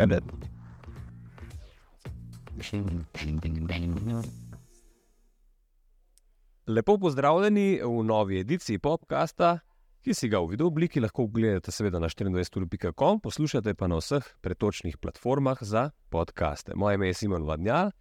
Ebe. 0.00 0.20
Lepo 6.66 6.98
pozdravljeni 6.98 7.80
v 7.84 8.04
novi 8.04 8.40
ediciji 8.40 8.78
podcasta, 8.78 9.58
ki 10.00 10.14
si 10.14 10.28
ga 10.32 10.40
v 10.40 10.54
video 10.54 10.70
obliki 10.72 11.00
lahko 11.04 11.26
ogledate, 11.28 11.72
seveda 11.72 12.00
na 12.00 12.08
24.com, 12.08 13.20
poslušate 13.20 13.74
pa 13.74 13.90
na 13.92 14.00
vseh 14.00 14.24
pretočnih 14.40 14.96
platformah 14.96 15.60
za 15.60 15.90
podkaste. 16.08 16.72
Moje 16.74 16.94
ime 16.96 17.12
je 17.12 17.14
Simon 17.14 17.44
Vadnjal, 17.44 17.92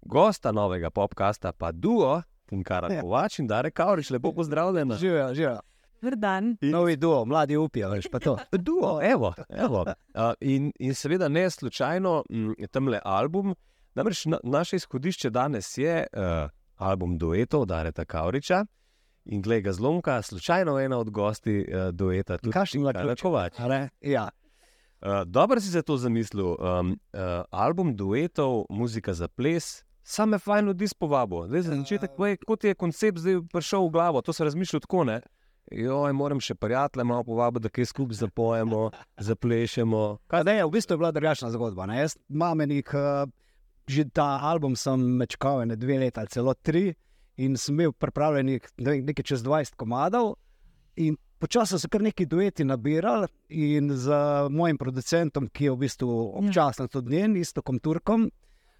gosta 0.00 0.52
novega 0.52 0.90
podcasta 0.90 1.52
pa 1.52 1.72
Duo, 1.72 2.22
Tinkara 2.48 2.88
Ja. 2.88 3.02
Kovač 3.02 3.42
in 3.44 3.46
Dare 3.46 3.70
Kaurič, 3.70 4.10
lepo 4.10 4.32
pozdravljena. 4.32 4.96
Živijo, 4.96 5.34
živijo. 5.34 5.60
Dober 6.00 6.16
dan. 6.16 6.56
Novi 6.60 6.96
duo, 6.96 7.24
mladi 7.24 7.56
upijo, 7.56 7.90
veš 7.90 8.06
pa 8.12 8.18
to. 8.18 8.36
Duo, 8.66 9.00
evo. 9.02 9.34
evo. 9.48 9.80
Uh, 9.82 10.32
in, 10.40 10.72
in 10.78 10.94
seveda 10.94 11.28
ne 11.28 11.50
slučajno 11.50 12.24
tam 12.70 12.88
le 12.88 13.00
album. 13.04 13.54
Namreč 13.94 14.26
na, 14.26 14.38
naše 14.42 14.76
izhodišče 14.76 15.30
danes 15.30 15.78
je 15.78 16.06
uh, 16.12 16.50
album 16.76 17.18
Duetov 17.18 17.66
Dareta 17.66 18.04
Kauriča. 18.04 18.64
In 19.24 19.42
glej 19.42 19.60
ga 19.62 19.72
zlomka, 19.72 20.22
slučajno 20.22 20.78
ena 20.78 20.98
od 20.98 21.10
gosti 21.10 21.66
uh, 21.68 21.88
dueta, 21.92 22.38
tudi 22.38 22.52
Kakšen 22.52 22.78
Tinkara 22.78 23.00
naključek, 23.00 23.22
Kovač. 23.22 23.58
a 23.58 23.68
ne? 23.68 23.88
Ja. 24.00 24.28
Uh, 25.00 25.24
dobro 25.26 25.60
si 25.60 25.68
se 25.68 25.82
to 25.82 25.96
zamislil. 25.96 26.46
Um, 26.46 26.90
uh, 27.12 27.20
album 27.50 27.96
duetov, 27.96 28.64
muzika 28.70 29.14
za 29.14 29.28
ples, 29.28 29.84
sam 30.02 30.32
je 30.32 30.38
fajn 30.38 30.66
ljudi 30.66 30.88
spovabo. 30.88 31.46
Zdaj 31.46 31.62
za 31.62 31.74
začetek, 31.76 32.10
povej, 32.16 32.36
kot 32.46 32.64
je 32.64 32.74
koncept 32.74 33.18
zdaj 33.18 33.42
prišel 33.52 33.88
v 33.88 33.90
glavo, 33.90 34.22
to 34.22 34.32
se 34.32 34.44
razmišlja 34.44 34.80
tako, 34.80 35.04
ne? 35.04 35.20
Joj, 35.70 36.12
moram 36.16 36.40
še 36.40 36.54
prijatelje 36.56 37.04
malo 37.04 37.24
povabiti, 37.24 37.66
da 37.66 37.72
kaj 37.72 37.90
skupaj 37.90 38.20
zapojemo, 38.22 38.88
zaplešemo. 39.28 40.04
Kaj, 40.32 40.46
ne, 40.48 40.56
v 40.64 40.72
bistvu 40.72 40.96
je 40.96 41.02
bila 41.02 41.12
drugačna 41.12 41.50
zgodba. 41.52 41.86
Ne? 41.90 42.00
Jaz 42.00 42.16
imam 42.28 42.64
nek, 42.64 42.94
uh, 42.96 43.28
že 43.88 44.08
ta 44.12 44.38
album 44.48 44.76
sem 44.76 45.00
mečkal 45.20 45.64
ne 45.68 45.76
dve 45.76 45.98
leti 46.00 46.20
ali 46.20 46.32
celo 46.32 46.54
tri 46.54 46.92
in 47.38 47.56
sem 47.56 47.76
imel 47.76 47.92
pripravljenih 47.92 48.64
ne 48.84 48.98
nekaj 49.10 49.24
čez 49.32 49.44
20 49.44 49.76
komadov. 49.76 50.34
In 50.96 51.16
počasi 51.38 51.76
so 51.76 51.78
se 51.78 51.88
kar 51.88 52.02
neki 52.02 52.26
dueti 52.26 52.64
nabirali 52.64 53.28
in 53.48 53.92
z 53.94 54.10
mojim 54.50 54.78
producentom, 54.78 55.46
ki 55.52 55.68
je 55.68 55.72
v 55.72 55.80
bistvu 55.84 56.16
občasno 56.40 56.88
tudi 56.88 57.16
njen, 57.16 57.36
istokom 57.36 57.78
Turkom. 57.78 58.30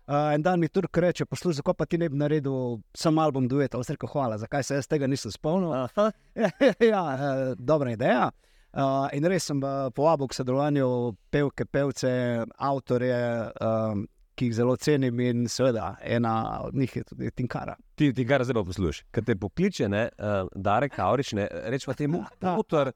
Uh, 0.09 0.33
en 0.34 0.42
dan 0.42 0.61
mi 0.61 0.69
Turk 0.69 0.97
reče, 0.97 1.27
poslušaj, 1.28 1.59
zakaj 1.59 1.75
pa 1.77 1.84
ti 1.84 1.98
ne 1.98 2.06
bi 2.09 2.17
naredil 2.17 2.78
sam 2.97 3.19
album 3.19 3.48
dueta. 3.48 3.77
Jaz 3.77 3.91
rekel, 3.92 4.09
hvala, 4.09 4.39
zakaj 4.41 4.62
se 4.65 4.78
jaz 4.78 4.87
tega 4.89 5.06
nisem 5.06 5.31
spomnil. 5.34 5.75
ja, 6.92 7.03
eh, 7.12 7.53
dobra 7.59 7.92
ideja. 7.92 8.31
Uh, 8.73 9.05
in 9.12 9.28
res 9.28 9.50
sem 9.50 9.61
uh, 9.61 9.91
povabil 9.92 10.31
k 10.33 10.39
sodelovanju 10.39 10.89
pevke, 11.33 11.67
pevce, 11.69 12.11
avtorje, 12.56 13.20
um, 13.61 14.06
ki 14.33 14.48
jih 14.48 14.56
zelo 14.56 14.78
cenim, 14.81 15.20
in 15.20 15.45
seveda 15.48 15.91
ena 16.00 16.34
od 16.65 16.77
njih 16.77 16.97
je 16.97 17.05
tudi 17.05 17.31
Tinkara. 17.43 17.77
Ti, 17.95 18.09
ti 18.17 18.25
kar 18.28 18.45
zdaj 18.48 18.62
pa 18.62 18.65
poslušaj. 18.65 19.11
Kad 19.12 19.28
te 19.28 19.37
pokliče, 19.37 19.89
ne, 19.93 20.06
uh, 20.17 20.48
Darek 20.56 20.97
Kaurič, 20.97 21.34
ne, 21.37 21.50
reč 21.69 21.84
pa 21.84 21.93
temu, 21.93 22.25
boter, 22.56 22.95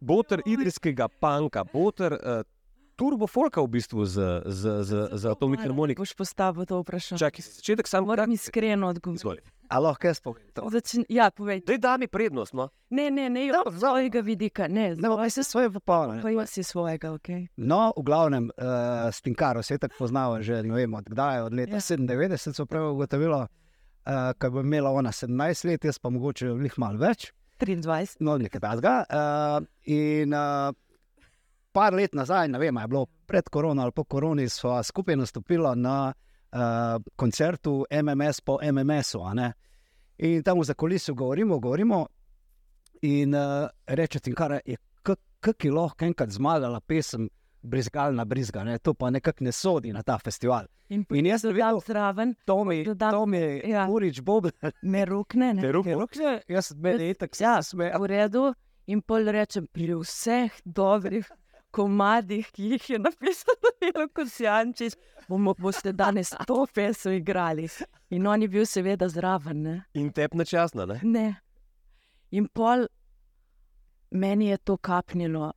boter 0.00 0.42
idrijskega 0.46 1.06
panka, 1.22 1.62
boter 1.74 2.18
uh, 2.18 2.42
turbo 3.00 3.24
folka 3.26 3.64
v 3.64 3.68
bistvu 3.80 4.04
z, 4.04 4.44
z, 4.44 4.62
z, 4.84 4.90
z 5.16 5.24
atomic 5.24 5.60
harmonik. 5.64 5.96
Boš 5.96 6.12
postavil 6.12 6.68
to 6.68 6.82
vprašanje. 6.84 7.16
Čakaj, 7.18 7.42
začetek 7.56 7.88
sam 7.88 8.04
Moram 8.04 8.32
iskreno 8.32 8.92
odgovoriti. 8.92 9.24
Izvoli. 9.24 9.40
A 9.70 9.78
lahko 9.78 10.06
jaz 10.10 10.20
povem 10.20 10.44
to? 10.52 10.68
Začin, 10.68 11.06
ja, 11.08 11.30
povej. 11.30 11.62
Daj, 11.64 11.78
da 11.78 11.96
mi 11.96 12.10
prednost, 12.10 12.52
no. 12.52 12.68
Ne, 12.90 13.08
ne, 13.10 13.30
ne, 13.30 13.46
No, 13.54 13.62
od 13.66 13.78
svojega 13.78 14.20
vidika. 14.20 14.68
Ne, 14.68 14.96
Ne, 14.98 15.08
pa 15.08 15.30
se 15.30 15.44
svoje 15.46 15.70
popolne. 15.70 16.20
pa 16.22 16.30
jaz 16.30 16.50
si 16.50 16.62
svojega, 16.62 17.12
ok. 17.14 17.28
No, 17.56 17.92
v 17.96 18.02
glavnem, 18.02 18.50
uh, 18.50 19.08
s 19.08 19.22
Tinkaro 19.22 19.62
se 19.62 19.74
je 19.74 19.78
tako 19.78 19.94
poznalo 19.98 20.42
že 20.42 20.62
ne 20.62 20.74
vem, 20.74 20.94
od 20.94 21.04
kdaj, 21.08 21.40
od 21.40 21.54
leta 21.54 21.80
Ja. 21.80 21.82
ja. 21.88 21.96
97, 21.96 22.52
so 22.52 22.66
prav 22.66 22.92
ugotovilo, 22.92 23.46
uh, 23.46 24.12
ko 24.36 24.50
bo 24.50 24.60
imela 24.60 24.90
ona 24.90 25.12
17 25.12 25.64
let, 25.70 25.84
jaz 25.84 25.98
pa 25.98 26.10
mogoče 26.10 26.52
njih 26.52 26.74
malo 26.76 26.98
več. 26.98 27.32
23. 27.60 28.16
no, 28.20 28.36
nekaj 28.38 28.60
takega. 28.60 29.04
Uh, 29.08 29.64
in 29.84 30.34
uh, 30.34 30.74
par 31.72 31.92
let 31.92 32.14
nazaj, 32.14 32.48
ne 32.48 32.58
vem, 32.58 32.76
je 32.76 32.88
bilo 32.88 33.06
pred 33.26 33.48
korono 33.48 33.82
ali 33.82 33.92
po 33.92 34.04
koroni, 34.04 34.48
smo 34.48 34.82
skupaj 34.82 35.16
nastopili 35.16 35.76
na 35.76 36.12
uh, 36.52 36.58
koncertu 37.16 37.84
MMS 37.92 38.40
po 38.40 38.58
MMS-u. 38.64 39.34
ne. 39.34 39.52
In 40.18 40.42
tam 40.42 40.64
za 40.64 40.74
kuliso 40.74 41.14
govorimo, 41.14 41.58
govorimo. 41.58 42.06
In 43.02 43.34
uh, 43.34 43.40
reče 43.86 44.20
ti, 44.20 44.34
kar 44.34 44.60
je, 44.64 44.76
kako 45.40 45.54
je 45.62 45.72
lahko 45.72 46.04
enkrat 46.04 46.30
zmagala 46.30 46.80
pesem. 46.80 47.28
Brizgalna 47.62 48.24
brizga, 48.24 48.64
ne? 48.64 48.78
to 48.78 48.94
pa 48.94 49.10
nekako 49.10 49.44
ne 49.44 49.52
sodi 49.52 49.92
na 49.92 50.02
ta 50.02 50.18
festival. 50.18 50.64
In, 50.88 51.04
In 51.10 51.26
jaz 51.26 51.42
sem 51.42 51.52
videl, 51.52 51.80
zraven, 51.80 52.34
Tomi, 52.46 52.84
Dodam- 52.84 53.12
Tomi, 53.12 53.60
ja. 53.66 53.82
Urič, 53.86 54.20
Bob, 54.20 54.46
me 54.82 55.04
rukne, 55.04 55.50
ne. 55.54 55.60
te 55.60 55.72
roke, 55.72 55.92
jaz 56.48 56.72
meni 56.74 57.04
je 57.04 57.14
tako 57.14 57.36
Ja, 57.40 57.62
sme. 57.62 57.90
v 57.92 58.06
redu. 58.06 58.54
In 58.86 59.02
pol 59.02 59.28
rečem, 59.28 59.66
pri 59.66 59.92
vseh 59.94 60.56
dobrih 60.64 61.28
komadih, 61.70 62.50
ki 62.52 62.70
jih 62.70 62.90
je 62.90 62.98
napisal 62.98 63.54
Milo 63.80 64.08
Kosjančič, 64.08 64.96
bomo 65.28 65.54
boste 65.54 65.92
danes 65.92 66.32
to 66.46 66.66
pesem 66.74 67.12
igrali. 67.12 67.68
In 68.10 68.26
on 68.26 68.42
je 68.42 68.48
bil 68.48 68.66
seveda 68.66 69.08
zraven, 69.08 69.62
ne. 69.62 69.76
In 69.94 70.10
tep 70.12 70.34
načasna, 70.34 70.86
ne? 70.86 71.00
Ne. 71.02 71.26
In 72.30 72.48
pol 72.48 72.86
meni 74.10 74.46
je 74.46 74.56
to 74.58 74.76
kapnilo, 74.76 75.52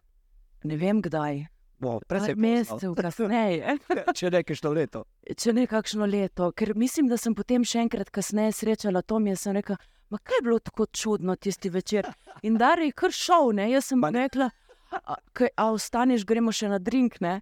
ne 0.64 0.78
vem 0.78 1.02
kdaj, 1.02 1.46
Bo, 1.80 1.98
mesecev 2.36 2.94
kasneje, 3.04 3.74
Če 4.16 4.30
nekaj 4.32 4.56
što 4.56 4.72
leto. 4.72 5.02
če 5.38 5.54
ne 5.54 5.66
kakšno 5.68 6.06
leto. 6.06 6.52
Ker 6.52 6.72
mislim, 6.76 7.08
da 7.08 7.18
sem 7.18 7.36
potem 7.36 7.64
še 7.64 7.82
enkrat 7.82 8.10
kasneje 8.10 8.54
srečala 8.54 9.02
Tomija 9.02 9.34
in 9.34 9.38
sem 9.38 9.54
rekla, 9.54 9.76
ma 10.10 10.18
kaj 10.18 10.38
je 10.38 10.44
bilo 10.44 10.60
tako 10.60 10.86
čudno 10.86 11.36
tisti 11.36 11.70
večer. 11.70 12.08
In 12.42 12.56
da 12.56 12.72
je 12.80 12.92
kar 12.92 13.12
šel, 13.12 13.52
ne, 13.54 13.68
jaz 13.72 13.90
sem 13.92 14.00
Ma 14.00 14.12
ne. 14.12 14.24
rekla, 14.24 14.48
a, 14.94 15.16
kaj, 15.34 15.50
a 15.58 15.70
ostaneš, 15.72 16.26
gremo 16.26 16.52
še 16.52 16.70
na 16.72 16.80
drink, 16.80 17.20
ne. 17.22 17.42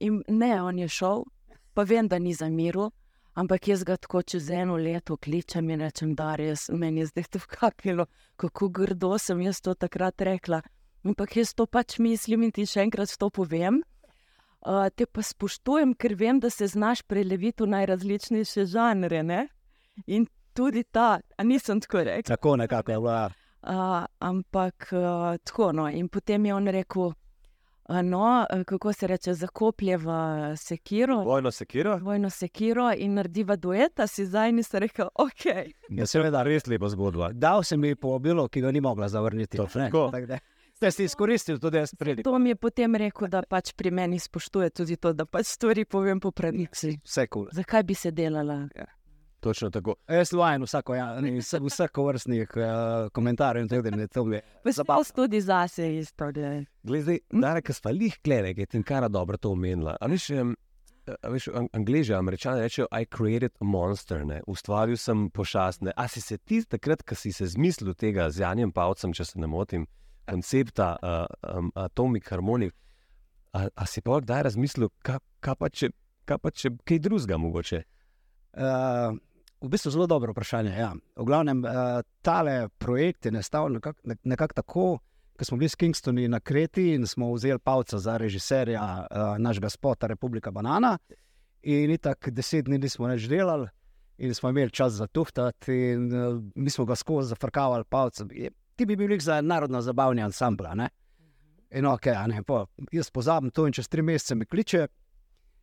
In 0.00 0.22
ne, 0.28 0.54
on 0.62 0.78
je 0.78 0.88
šel, 0.88 1.24
pa 1.74 1.84
vem, 1.86 2.08
da 2.08 2.18
ni 2.18 2.34
za 2.34 2.48
miru. 2.48 2.90
Ampak 3.34 3.68
jaz 3.68 3.84
ga 3.88 3.96
tako 3.96 4.20
čez 4.22 4.50
eno 4.52 4.76
leto 4.76 5.16
kličem 5.16 5.70
in 5.72 5.80
rečem, 5.80 6.12
da 6.14 6.34
je 6.36 6.54
meni 6.76 7.00
je 7.00 7.06
zdaj 7.06 7.24
to 7.32 7.38
kapilo, 7.48 8.06
kako 8.36 8.68
grdo 8.68 9.18
sem 9.18 9.40
jaz 9.40 9.60
to 9.60 9.74
takrat 9.74 10.20
rekla. 10.20 10.60
Ampak 11.04 11.36
jaz 11.36 11.54
to 11.54 11.66
pač 11.66 11.98
mislim 11.98 12.42
in 12.42 12.52
ti 12.52 12.66
še 12.66 12.84
enkrat 12.84 13.16
to 13.18 13.30
povem. 13.30 13.80
Uh, 14.62 14.86
te 14.94 15.06
pa 15.06 15.24
spoštujem, 15.24 15.96
ker 15.98 16.14
vem, 16.14 16.38
da 16.38 16.50
se 16.50 16.68
znaš 16.68 17.02
preleviti 17.02 17.64
v 17.64 17.72
najrazličnejše 17.72 18.66
žanre. 18.70 19.22
Ne? 19.22 19.48
In 20.06 20.28
tudi 20.54 20.84
ta, 20.84 21.18
a 21.18 21.42
nisem 21.42 21.80
tako 21.80 22.04
rekel. 22.04 22.36
Tako 22.36 22.56
nekako 22.60 22.92
je 22.92 23.00
bilo. 23.00 23.41
Ja. 23.62 23.98
Uh, 24.00 24.06
ampak 24.18 24.88
uh, 24.92 25.36
tako. 25.44 25.72
No. 25.72 25.88
In 25.88 26.08
potem 26.08 26.46
je 26.46 26.54
on 26.54 26.68
rekel, 26.68 27.02
uh, 27.02 28.02
no, 28.02 28.46
kako 28.66 28.92
se 28.92 29.06
reče, 29.06 29.34
zakopljeva 29.34 30.56
sekiro. 30.56 31.22
Vojno 31.24 31.50
sekiro. 31.50 31.98
Vojno 32.02 32.30
sekiro 32.30 32.92
in 32.96 33.14
narediva 33.14 33.56
dueta, 33.56 34.06
si 34.06 34.26
zdaj 34.26 34.52
nisem 34.52 34.80
rekel, 34.80 35.08
ok. 35.14 35.46
Ja, 35.90 36.06
seveda, 36.06 36.42
Res 36.42 36.66
lepa 36.66 36.88
zgodba. 36.88 37.32
dal 37.32 37.62
sem 37.64 37.84
ji 37.84 37.94
povabilo, 37.94 38.48
ki 38.48 38.60
ga 38.60 38.70
ni 38.70 38.80
mogla 38.80 39.08
zavrniti. 39.08 39.58
Ne, 39.58 39.66
tako. 39.66 40.10
tako 40.12 40.26
da 40.26 40.38
Ste 40.82 40.90
si 40.90 41.04
izkoristili 41.04 41.60
tudi 41.60 41.76
jaz 41.76 41.94
priliko. 41.94 42.30
To 42.30 42.38
mi 42.38 42.48
je 42.48 42.56
potem 42.56 42.94
rekel, 42.96 43.28
da 43.28 43.42
pač 43.42 43.72
pri 43.72 43.90
meni 43.90 44.18
spoštuje 44.18 44.70
tudi 44.70 44.96
to, 44.96 45.12
da 45.12 45.26
pač 45.26 45.46
stvari 45.46 45.84
povem 45.84 46.20
po 46.20 46.30
pravici. 46.30 46.96
Vse 47.04 47.26
kul. 47.26 47.44
Cool. 47.44 47.54
Zakaj 47.54 47.82
bi 47.82 47.94
se 47.94 48.10
delala? 48.10 48.66
Točno 49.42 49.70
tako. 49.70 49.96
Jaz 50.06 50.30
vajen 50.32 50.62
vsako, 50.62 50.94
ja, 50.94 51.20
ne, 51.20 51.32
vse- 51.32 51.58
vsako 51.60 52.04
vrstnih 52.06 52.50
uh, 52.54 52.62
komentarjev 53.10 53.62
in 53.62 53.68
tako 53.68 53.90
naprej. 53.90 54.08
To 54.08 54.24
mi 54.24 54.36
je 54.36 54.42
Pa 54.62 54.70
zabavno. 54.72 55.04
tudi 55.14 55.40
zase 55.40 55.88
isto. 55.96 56.28
Glej, 56.82 57.02
zdaj, 57.02 57.18
Darek, 57.32 57.66
ki 57.66 57.72
smo 57.72 57.90
lih 57.90 58.18
klere, 58.22 58.54
je 58.56 58.66
Tinkara 58.66 59.08
dobro 59.08 59.36
to 59.36 59.50
omenila. 59.50 59.96
A 60.00 60.06
veš, 60.06 60.30
em, 60.30 60.52
a 61.18 61.28
veš 61.28 61.48
an- 61.48 61.66
Angleži, 61.72 62.14
američani 62.14 62.60
rečejo, 62.60 62.86
I 62.92 63.04
created 63.06 63.50
a 63.60 63.64
monster, 63.64 64.22
ne? 64.24 64.42
ustvaril 64.46 64.96
sem 64.96 65.26
pošastne. 65.30 65.90
A 65.96 66.06
si 66.08 66.20
se 66.20 66.38
ti 66.38 66.62
takrat, 66.64 67.02
ko 67.02 67.14
si 67.14 67.32
se 67.32 67.46
zmislil 67.46 67.94
tega 67.94 68.30
z 68.30 68.40
Janjem 68.40 68.70
Pavcem, 68.72 69.12
če 69.12 69.24
se 69.24 69.38
ne 69.42 69.46
motim, 69.46 69.86
koncepta 70.28 70.96
uh, 71.02 71.26
um, 71.58 71.72
Atomic 71.74 72.30
Harmonic, 72.30 72.72
a, 73.52 73.66
a 73.74 73.86
si 73.86 74.00
pa 74.00 74.20
kdaj 74.20 74.42
razmislil, 74.42 74.88
kaj, 75.02 75.18
kaj, 75.40 75.54
pa 75.58 75.68
če, 75.68 75.90
kaj 76.24 76.38
pa 76.38 76.50
če 76.50 76.70
kaj 76.86 76.98
drugega 76.98 77.36
mogoče? 77.42 77.82
Uh, 78.52 79.18
v 79.62 79.68
bistvu 79.68 79.90
zelo 79.90 80.06
dobro 80.06 80.32
vprašanje. 80.32 80.70
Ja. 80.74 80.92
V 81.16 81.24
glavnem, 81.24 81.64
uh, 81.64 81.70
tale 82.22 82.68
projekt 82.78 83.24
je 83.26 83.32
nastal 83.32 83.68
nekako 83.72 84.00
nekak 84.24 84.52
tako, 84.54 84.98
ko 85.38 85.44
smo 85.44 85.56
bili 85.56 85.68
s 85.68 85.74
Kingstoni 85.74 86.28
na 86.28 86.40
Kreti 86.40 86.94
in 86.94 87.06
smo 87.06 87.32
vzeli 87.32 87.58
Pavca 87.58 87.98
za 87.98 88.16
režiserja 88.16 88.82
uh, 88.82 89.38
našega 89.38 89.68
spota 89.70 90.06
Republika 90.06 90.50
Banana. 90.50 90.98
In 91.62 91.98
tako 91.98 92.30
deset 92.30 92.64
dni 92.66 92.78
nismo 92.78 93.06
več 93.06 93.28
delali, 93.30 93.68
in 94.18 94.34
smo 94.34 94.50
imeli 94.50 94.70
čas 94.70 94.92
za 94.92 95.06
tuhtati, 95.06 95.72
in 95.72 96.08
uh, 96.12 96.42
mi 96.54 96.70
smo 96.70 96.84
ga 96.84 96.94
skozi 96.94 97.28
zafrkavali 97.28 97.84
Pavcem. 97.88 98.28
Je- 98.32 98.50
Ti 98.76 98.86
bi 98.86 98.96
bili 98.96 99.20
za 99.20 99.40
narodno 99.40 99.80
zabavni 99.80 100.22
ansambl. 100.22 100.66
a 100.66 100.74
ne? 100.74 100.88
In 101.70 101.86
ok, 101.86 102.06
a 102.06 102.26
ne, 102.26 102.42
po, 102.42 102.66
jaz 102.92 103.10
pozabim 103.10 103.50
to 103.50 103.66
in 103.66 103.72
čez 103.72 103.88
tri 103.88 104.02
mesece 104.02 104.34
mi 104.34 104.44
kliče 104.46 104.86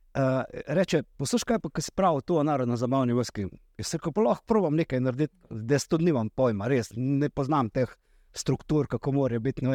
Uh, 0.10 0.44
reče, 0.68 1.04
poslušaj, 1.18 1.46
kaj 1.46 1.60
pa, 1.60 1.82
si 1.82 1.92
pravi 1.96 2.22
to 2.26 2.40
o 2.40 2.44
narodno 2.44 2.76
zabavni 2.76 3.14
vojski. 3.14 3.46
Jaz 3.78 3.88
se 3.88 4.00
pa 4.16 4.22
lahko 4.22 4.46
provam 4.46 4.76
nekaj 4.76 5.00
narediti, 5.00 5.36
da 5.50 5.78
to 5.80 5.98
nimam 5.98 6.30
pojma, 6.30 6.68
res 6.68 6.90
ne 6.96 7.30
poznam 7.30 7.70
teh 7.70 7.94
struktur, 8.34 8.88
kako 8.88 9.12
morajo 9.12 9.40
biti. 9.40 9.66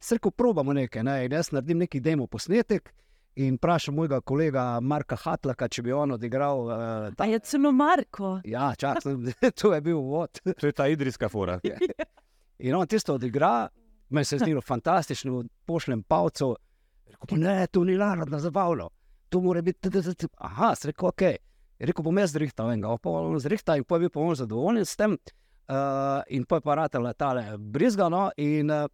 Se 0.00 0.14
reko, 0.14 0.30
probamo 0.30 0.72
nekaj. 0.72 1.02
Ne? 1.02 1.24
In 1.24 1.32
jaz 1.32 1.52
naredim 1.52 1.78
neki 1.78 2.00
demo 2.00 2.26
posnetek 2.26 2.92
in 3.36 3.54
vprašam 3.54 3.94
mojega 3.94 4.20
kolega 4.20 4.80
Marka 4.80 5.16
Hatlaka, 5.16 5.68
če 5.68 5.82
bi 5.82 5.92
on 5.92 6.16
odigral. 6.16 6.64
Uh, 6.66 7.12
A 7.18 7.26
je 7.26 7.38
celo 7.38 7.72
Marko. 7.72 8.40
Ja, 8.44 8.72
čak, 8.78 9.04
to 9.60 9.74
je 9.74 9.80
bil 9.80 9.98
uvod. 9.98 10.40
To 10.60 10.66
je 10.66 10.72
ta 10.72 10.88
idrijska 10.88 11.28
fora. 11.28 11.60
In 12.64 12.74
on 12.74 12.86
tisto 12.86 13.14
odigra, 13.14 13.68
meni 14.08 14.24
se 14.24 14.36
je 14.36 14.40
zdelo 14.40 14.60
fantastično, 14.60 15.44
pošljem 15.66 16.02
pavcu. 16.02 16.56
Rekel, 17.10 17.38
ne, 17.38 17.66
to 17.66 17.84
ni 17.84 17.96
narodno 17.98 18.38
zabavno, 18.38 18.90
to 19.32 19.40
mora 19.40 19.62
biti. 19.64 19.80
t, 19.88 19.90
t, 19.90 20.02
t, 20.04 20.14
t." 20.14 20.30
Aha, 20.38 20.74
sem 20.78 20.92
rekel, 20.92 21.08
ok. 21.08 21.24
Rekel 21.82 22.04
bom 22.06 22.18
jaz 22.20 22.34
zrihtal 22.36 22.70
enega, 22.70 22.94
pa 23.02 23.10
bom 23.10 23.38
zrihtal 23.42 23.80
in 23.80 23.86
pa 23.88 23.98
je 23.98 24.04
bil 24.04 24.12
pa 24.14 24.20
on 24.22 24.36
zadovoljen 24.38 24.86
s 24.86 24.98
tem. 25.00 25.16
Uh, 25.72 26.20
in 26.28 26.44
pa 26.44 26.58
je 26.58 26.66
pa 26.66 26.76
ratele 26.78 27.14
tale 27.18 27.46
brizgano. 27.58 28.28
In 28.36 28.70
uh, 28.70 28.86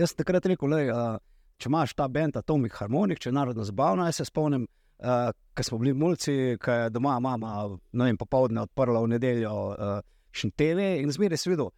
jaz 0.00 0.14
takrat 0.18 0.46
rekel, 0.50 0.74
le, 0.74 0.80
uh, 0.90 1.14
če 1.60 1.70
imaš 1.70 1.94
ta 1.94 2.08
bend 2.10 2.36
Atomic 2.36 2.74
Harmonic, 2.80 3.22
če 3.22 3.30
je 3.30 3.36
narodno 3.36 3.64
zabavno, 3.64 4.08
jaz 4.08 4.20
se 4.20 4.26
spomnim, 4.28 4.66
uh, 4.66 5.30
ko 5.54 5.66
smo 5.66 5.78
bili 5.78 5.94
mulci, 5.94 6.58
ko 6.60 6.76
je 6.80 6.90
doma 6.90 7.14
mama, 7.22 7.54
ne 7.92 8.10
vem, 8.10 8.18
popovdne 8.18 8.64
odprla 8.66 9.04
v 9.04 9.12
nedeljo 9.14 9.54
uh, 9.70 9.96
šinteve 10.34 10.96
in 11.00 11.14
zmeraj 11.14 11.40
si 11.40 11.52
videl. 11.52 11.70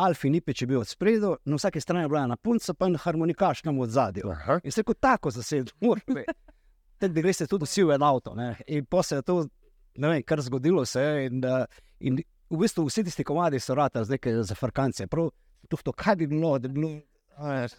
Alfi 0.00 0.30
Nipič 0.30 0.62
je 0.62 0.68
bil 0.70 0.80
od 0.80 0.88
spredaj, 0.88 1.40
na 1.44 1.56
vsaki 1.58 1.80
strani 1.80 2.04
je 2.04 2.12
bila 2.12 2.22
ena 2.28 2.36
punca, 2.36 2.74
pa 2.74 2.86
en 2.86 2.94
harmonikaš 2.96 3.64
tam 3.66 3.80
od 3.82 3.90
zadja. 3.90 4.28
Aha. 4.30 4.60
In 4.62 4.72
se 4.72 4.84
kot 4.86 5.00
tako 5.00 5.32
zasedel, 5.34 5.74
morate. 5.80 6.06
Tudi 6.14 6.59
bi 7.08 7.22
greste 7.22 7.46
tudi 7.46 7.64
vsi 7.64 7.84
v 7.88 7.96
en 7.96 8.02
avto. 8.02 8.34
Ne? 8.34 8.54
In 8.66 8.84
pa 8.84 9.02
se 9.02 9.16
je 9.16 9.22
to, 9.22 9.44
ne 9.96 10.08
vem, 10.08 10.22
kar 10.22 10.40
zgodilo 10.40 10.84
se. 10.84 11.00
je 11.00 11.26
In, 11.26 11.44
uh, 11.44 11.64
in 12.00 12.20
v 12.50 12.58
bistvu 12.60 12.84
vsi 12.88 13.04
tisti 13.04 13.24
komadi 13.24 13.60
so 13.60 13.74
rata 13.74 14.04
zdaj 14.04 14.42
za 14.42 14.54
frkance. 14.54 15.06
Prav, 15.06 15.30
to, 15.68 15.76
to, 15.76 15.92
kaj 15.92 16.16
bi 16.16 16.26
bilo, 16.26 16.58
da 16.58 16.68
bi 16.68 16.80
bilo. 16.80 17.00
a 17.36 17.62
veš, 17.62 17.78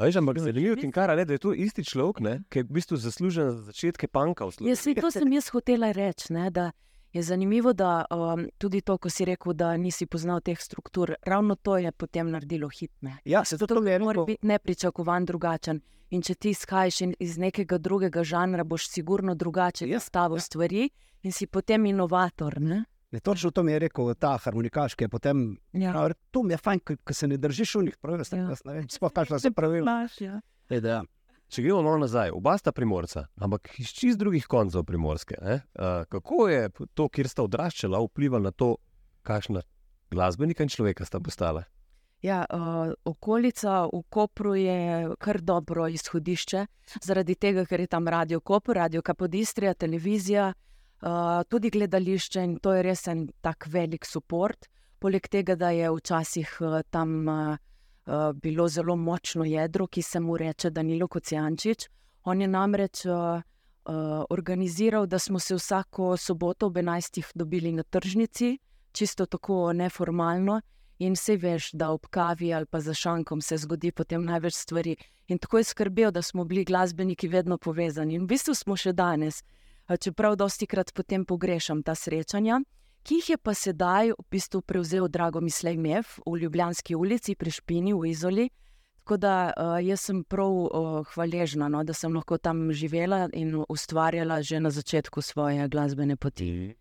A 0.00 0.04
veš, 0.04 0.16
ampak 0.16 0.38
zanimivo 0.38 0.76
je, 0.80 0.90
kar 0.90 1.18
je, 1.18 1.24
da 1.24 1.32
je 1.32 1.38
to 1.38 1.52
isti 1.52 1.84
človek, 1.84 2.20
ne, 2.20 2.34
ki 2.48 2.58
je 2.58 2.64
v 2.64 2.72
bistvu 2.72 2.96
zaslužen 2.96 3.50
za 3.50 3.62
začetke 3.68 4.08
panka 4.08 4.46
v 4.46 4.54
Sloveniji. 4.54 4.94
Jaz, 4.96 5.02
to 5.02 5.10
sem 5.10 5.32
jaz 5.32 5.48
hotela 5.52 5.90
reči. 5.92 6.32
Ne, 6.32 6.46
da 6.50 6.70
je 7.12 7.22
zanimivo, 7.22 7.72
da 7.72 8.04
um, 8.10 8.46
tudi 8.58 8.80
to, 8.80 8.98
ko 8.98 9.10
si 9.10 9.24
rekel, 9.24 9.52
da 9.52 9.76
nisi 9.76 10.06
poznal 10.06 10.40
teh 10.40 10.60
struktur, 10.60 11.14
ravno 11.22 11.54
to 11.54 11.76
je 11.78 11.92
potem 11.92 12.30
naredilo 12.30 12.68
hitne. 12.68 13.16
Ja, 13.24 13.44
se 13.44 13.58
to 13.58 13.66
tudi 13.66 13.98
mora 13.98 14.20
eno. 14.20 14.24
biti 14.24 14.46
nepričakovan 14.46 15.24
drugačen. 15.24 15.80
In 16.10 16.22
če 16.22 16.34
ti 16.34 16.50
izhajaš 16.50 17.00
iz 17.18 17.38
nekega 17.38 17.78
drugega 17.78 18.24
žanra, 18.24 18.64
boš 18.64 18.88
sigurno 18.90 19.34
drugače 19.34 19.88
Ja, 19.88 19.98
postavil 19.98 20.36
ja. 20.36 20.40
stvari 20.40 20.88
in 21.22 21.32
si 21.32 21.46
potem 21.46 21.86
inovator. 21.86 22.60
Ne? 22.60 22.84
Ne, 23.10 23.20
točno 23.20 23.50
to 23.50 23.62
mi 23.62 23.72
je 23.72 23.78
rekel 23.78 24.14
ta 24.14 24.36
harmonikaš, 24.38 24.94
ki 24.94 25.04
je 25.04 25.08
potem. 25.08 25.58
Ja. 25.72 25.92
Ja. 25.94 26.08
To 26.30 26.42
mi 26.42 26.52
je 26.54 26.58
fajn, 26.58 26.80
ko 27.04 27.14
se 27.14 27.28
ne 27.28 27.36
držiš 27.36 27.74
v 27.74 27.82
njih 27.82 27.96
pravil. 28.02 28.22
Ja. 28.32 28.38
Ja. 28.38 28.56
Ne 28.64 28.72
vem, 28.72 28.88
sploh 28.88 29.12
kaj 29.12 29.38
se 29.38 29.50
pravil. 29.50 29.82
Imaš, 29.82 30.20
ja. 30.20 30.40
Ej, 30.70 30.80
da, 30.80 31.02
Če 31.50 31.64
gremo 31.64 31.80
malo 31.82 31.98
nazaj, 32.04 32.30
oba 32.30 32.52
sta 32.58 32.70
primorca, 32.70 33.24
ampak 33.42 33.72
iz 33.82 33.90
čist 33.90 34.20
drugih 34.20 34.44
koncev 34.46 34.84
primorske. 34.86 35.34
ne. 35.42 35.56
Uh, 35.74 36.04
kako 36.06 36.46
je 36.48 36.70
to, 36.94 37.08
kjer 37.08 37.28
sta 37.28 37.42
odraščala, 37.42 37.98
vplivalo 38.04 38.46
na 38.46 38.52
to, 38.54 38.76
kakšna 39.26 39.62
glasbenika 40.10 40.62
in 40.62 40.70
človeka 40.70 41.04
sta 41.04 41.18
postala? 41.18 41.64
Ja, 42.22 42.44
uh, 42.46 42.92
okolica 43.04 43.88
v 43.90 44.02
Kopru 44.08 44.54
je 44.54 45.08
kar 45.18 45.40
dobro 45.40 45.88
izhodišče, 45.88 46.66
zaradi 47.02 47.34
tega, 47.34 47.64
ker 47.66 47.80
je 47.80 47.90
tam 47.90 48.06
radio 48.08 48.40
Koper, 48.40 48.76
radio 48.76 49.02
Kapodistrija, 49.02 49.74
televizija, 49.74 50.52
uh, 50.52 51.42
tudi 51.48 51.70
gledališče 51.70 52.44
in 52.44 52.58
to 52.62 52.76
je 52.76 52.84
res 52.86 53.08
en 53.08 53.26
tak 53.40 53.66
velik 53.66 54.06
podpor. 54.06 54.54
Poleg 55.00 55.26
tega, 55.32 55.56
da 55.56 55.70
je 55.74 55.90
včasih 55.90 56.58
uh, 56.60 56.82
tam 56.90 57.26
uh, 57.26 57.56
uh, 58.10 58.32
bilo 58.32 58.68
zelo 58.68 58.96
močno 58.96 59.44
jedro, 59.44 59.86
ki 59.86 60.02
se 60.02 60.20
mu 60.20 60.36
reče 60.36 60.70
Danilo 60.70 61.08
Kocijančič. 61.08 61.88
On 62.24 62.40
je 62.40 62.48
namreč 62.48 63.04
uh, 63.06 63.12
uh, 63.12 64.24
organiziral, 64.30 65.06
da 65.06 65.18
smo 65.18 65.38
se 65.38 65.54
vsako 65.54 66.16
soboto 66.16 66.66
ob 66.66 66.74
11. 66.74 67.32
dobili 67.34 67.72
na 67.72 67.82
tržnici, 67.82 68.58
čisto 68.92 69.26
tako 69.26 69.72
neformalno. 69.72 70.60
In 70.98 71.14
vse 71.16 71.36
veš, 71.36 71.70
da 71.72 71.90
ob 71.90 72.06
kavi 72.10 72.54
ali 72.54 72.66
pa 72.66 72.80
za 72.80 72.94
šankom 72.94 73.40
se 73.40 73.56
zgodi 73.56 73.92
potem 73.92 74.24
največ 74.24 74.54
stvari. 74.54 74.96
In 75.28 75.38
tako 75.38 75.58
je 75.58 75.64
skrbel, 75.64 76.10
da 76.10 76.22
smo 76.22 76.44
bili 76.44 76.64
glasbeniki 76.64 77.28
vedno 77.28 77.58
povezani. 77.58 78.14
In 78.14 78.22
v 78.22 78.26
bistvu 78.26 78.54
smo 78.54 78.76
še 78.76 78.92
danes, 78.92 79.42
čeprav 80.00 80.36
dosti 80.36 80.66
krat 80.66 80.92
potem 80.94 81.24
pogrešam 81.24 81.82
ta 81.82 81.94
srečanja, 81.94 82.60
ki 83.02 83.20
jih 83.20 83.28
je 83.30 83.36
pa 83.38 83.54
sedaj 83.54 84.12
v 84.12 84.24
bistvu 84.30 84.62
prevzel 84.62 85.08
Drago 85.08 85.40
Mislej 85.40 85.76
Mev 85.76 86.18
v 86.26 86.36
Ljubljanski 86.42 86.94
ulici 86.94 87.34
pri 87.34 87.50
Špini 87.50 87.94
v 87.94 88.10
Izoli. 88.10 88.50
Tako 89.00 89.16
da 89.16 89.52
uh, 89.56 89.78
jaz 89.82 90.00
sem 90.06 90.22
prav 90.24 90.50
uh, 90.50 91.06
hvaležna, 91.14 91.68
no, 91.68 91.82
da 91.84 91.92
sem 91.96 92.14
lahko 92.14 92.38
tam 92.38 92.68
živela 92.72 93.28
in 93.32 93.64
ustvarjala 93.68 94.42
že 94.42 94.60
na 94.60 94.70
začetku 94.70 95.22
svoje 95.22 95.68
glasbene 95.68 96.16
poti. 96.16 96.76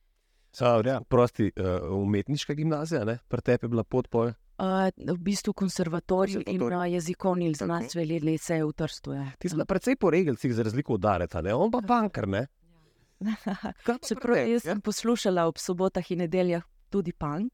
Sa, 0.52 0.82
Ja. 0.86 1.02
Prosti 1.02 1.52
uh, 1.56 1.90
umetniška 1.94 2.54
gimnazija, 2.54 3.06
ne? 3.06 3.20
pri 3.28 3.42
tebi 3.42 3.66
je 3.66 3.70
bila 3.70 3.84
pot 3.84 4.08
pol. 4.10 4.34
Uh, 4.60 4.92
v 4.98 5.18
bistvu 5.18 5.54
konservatorij 5.54 6.44
in 6.48 6.62
uh, 6.62 6.84
jezikovni 6.92 7.54
znanstveni 7.56 8.20
licej 8.20 8.64
v 8.64 8.74
Trstu. 8.74 9.14
Je. 9.14 9.26
Ti 9.40 9.50
si 9.50 9.56
bila 9.56 9.66
precej 9.66 9.96
po 9.96 10.10
regelcih, 10.12 10.54
za 10.54 10.64
razliko 10.64 10.94
od 10.94 11.02
Dareta, 11.02 11.42
ne? 11.42 11.54
on 11.54 11.72
pa 11.72 11.82
bankar. 11.82 12.28
Ne? 12.28 12.48
Čeprav 14.08 14.48
jaz 14.48 14.64
sem 14.64 14.82
poslušala 14.82 15.48
ob 15.48 15.58
sobotah 15.58 16.12
in 16.12 16.24
nedeljah 16.24 16.64
tudi 16.90 17.14
punk. 17.14 17.54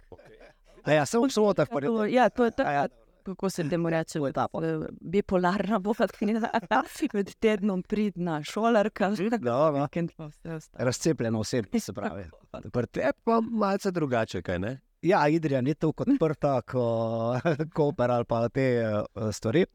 A 0.86 0.94
ja, 0.94 1.06
sem 1.10 1.22
v 1.22 1.34
sobotah 1.34 1.68
ja, 2.10 2.30
to 2.30 2.46
je 2.46 2.52
ta, 2.54 2.72
ja. 2.72 2.84
kako 3.26 3.50
se 3.50 3.66
temu 3.70 3.90
reče, 3.90 4.20
ta 4.34 4.48
pot. 4.48 4.64
eh, 4.64 4.86
bipolarna 5.02 5.80
bogatina, 5.80 6.50
med 7.14 7.34
tednom 7.40 7.82
pridna 7.84 8.44
šolarka. 8.44 9.10
Dobro. 9.42 9.82
vikend 9.82 10.14
pa 10.18 10.30
vse 10.30 10.54
ostalo. 10.54 10.86
Razcepljeno 10.86 11.40
osebno, 11.40 11.80
se 11.80 11.94
pravi. 11.94 12.30
Pri 12.72 12.88
tebi 12.88 13.18
pa 13.24 13.42
malce 13.42 13.92
drugače, 13.92 14.42
kaj 14.42 14.60
ne? 14.60 14.80
Ja, 15.02 15.28
Idrija 15.28 15.62
ni 15.62 15.74
tako 15.74 16.06
odprta 16.08 16.62
kot 16.62 17.42
Koper 17.74 18.12
ali 18.12 18.26
pa 18.26 18.50
te 18.50 18.86
uh, 18.86 19.30
stvari. 19.34 19.66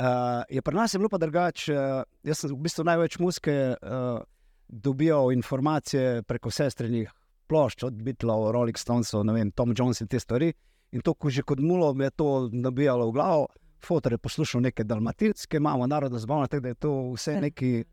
Uh, 0.00 0.42
je 0.48 0.62
pri 0.62 0.74
nas 0.76 0.94
je 0.94 0.98
bilo 0.98 1.08
pa 1.08 1.18
drugače. 1.18 1.74
Uh, 1.74 2.02
jaz 2.22 2.38
sem 2.38 2.50
v 2.50 2.62
bistvu 2.64 2.84
največ 2.84 3.18
muske 3.18 3.54
uh, 3.74 4.22
dobival 4.70 5.32
informacije 5.32 6.22
preko 6.22 6.50
sestrenih 6.50 7.10
plošč, 7.46 7.82
od 7.82 8.02
Beatlov, 8.02 8.52
Rolling 8.54 8.78
Stonesov, 8.78 9.24
ne 9.26 9.34
vem, 9.34 9.50
Tom 9.50 9.74
Jones 9.76 10.00
in 10.00 10.08
te 10.08 10.20
stvari. 10.20 10.52
In 10.92 11.02
to, 11.02 11.14
ko 11.14 11.30
že 11.30 11.42
kot 11.42 11.58
mulo 11.58 11.92
mi 11.94 12.04
je 12.04 12.10
to 12.10 12.48
nabijalo 12.52 13.08
v 13.10 13.14
glavo, 13.14 13.46
fotor 13.82 14.12
je 14.12 14.18
poslušal 14.18 14.60
neke 14.60 14.84
dalmatinske, 14.84 15.56
imamo 15.56 15.86
narodno 15.86 16.18
zabavno, 16.18 16.46
tako 16.46 16.62
da 16.62 16.68
je 16.68 16.74
to 16.74 16.92
vse 17.14 17.40
neki. 17.40 17.84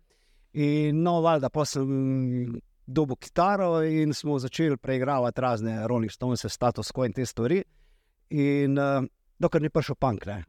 In 0.53 1.01
no, 1.03 1.21
valjda, 1.21 1.49
pa 1.49 1.65
sem 1.65 1.87
dobil 2.85 3.15
kitaro 3.15 3.83
in 3.83 4.13
smo 4.13 4.39
začeli 4.39 4.77
preigravati 4.77 5.41
razne 5.41 5.87
Rolling 5.87 6.11
Stones, 6.11 6.45
status 6.49 6.91
quo 6.91 7.05
in 7.05 7.13
te 7.13 7.25
stvari. 7.25 7.63
In 8.29 8.77
uh, 8.77 9.05
dokler 9.39 9.61
ni 9.61 9.69
prišel 9.69 9.95
punk. 9.95 10.25
Ne. 10.25 10.43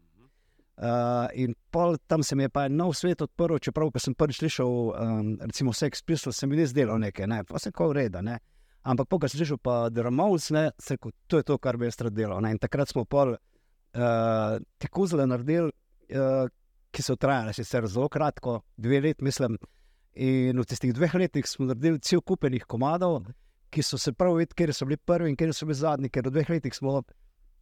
Uh, 0.78 1.26
in 1.35 1.56
pol 1.75 1.97
tam 2.06 2.23
se 2.23 2.37
mi 2.38 2.44
je 2.44 2.52
pa 2.54 2.68
nov 2.70 2.92
svet 2.94 3.23
odprl, 3.25 3.58
čeprav 3.58 3.90
sem 3.99 4.14
prvič 4.14 4.38
slišal, 4.38 4.68
um, 4.70 5.32
recimo, 5.42 5.73
Sex 5.75 6.04
Pistols, 6.06 6.38
se 6.38 6.47
mi 6.47 6.56
ni 6.56 6.66
zdelo 6.70 6.94
nekaj, 7.02 7.26
ne, 7.26 7.40
pa 7.44 7.58
se 7.58 7.73
kao 7.75 7.90
reda. 7.92 8.23
Ne. 8.23 8.37
Ampak, 8.87 9.08
ko 9.11 9.26
sem 9.26 9.40
slišal 9.40 9.58
pa 9.58 9.88
The 9.90 10.06
Ramones, 10.06 10.52
ne, 10.54 10.68
se 10.78 10.94
rekel, 10.94 11.11
to 11.26 11.40
je 11.42 11.49
to, 11.50 11.58
kar 11.58 11.76
bi 11.76 11.90
jaz 11.90 11.99
rad 11.99 12.14
delal. 12.14 12.38
Ne. 12.44 12.54
In 12.54 12.62
takrat 12.62 12.92
smo 12.94 13.02
pol 13.11 13.35
uh, 13.35 14.54
te 14.78 14.90
kuzle 14.94 15.26
naredili, 15.26 15.75
uh, 16.14 16.47
ki 16.94 17.02
so 17.02 17.18
trajale 17.18 17.52
sicer 17.58 17.88
zelo 17.90 18.06
kratko, 18.08 18.61
dve 18.78 19.02
leti, 19.02 19.26
mislim. 19.26 19.58
In 20.14 20.62
v 20.62 20.66
tistih 20.66 20.94
dveh 20.94 21.14
letih 21.18 21.47
smo 21.47 21.66
naredili 21.66 21.99
cel 22.06 22.23
kupenih 22.23 22.64
komadov, 22.70 23.25
ki 23.75 23.82
so 23.82 23.99
se 23.99 24.14
prav 24.14 24.38
videli, 24.38 24.56
kje 24.62 24.78
so 24.78 24.87
bili 24.87 24.97
prvi 24.97 25.35
in 25.35 25.37
kje 25.37 25.52
so 25.52 25.66
bili 25.66 25.82
zadnji. 25.82 26.11
Ker 26.14 26.30
v 26.30 26.38
dveh 26.38 26.54
letih 26.54 26.75
smo, 26.75 27.02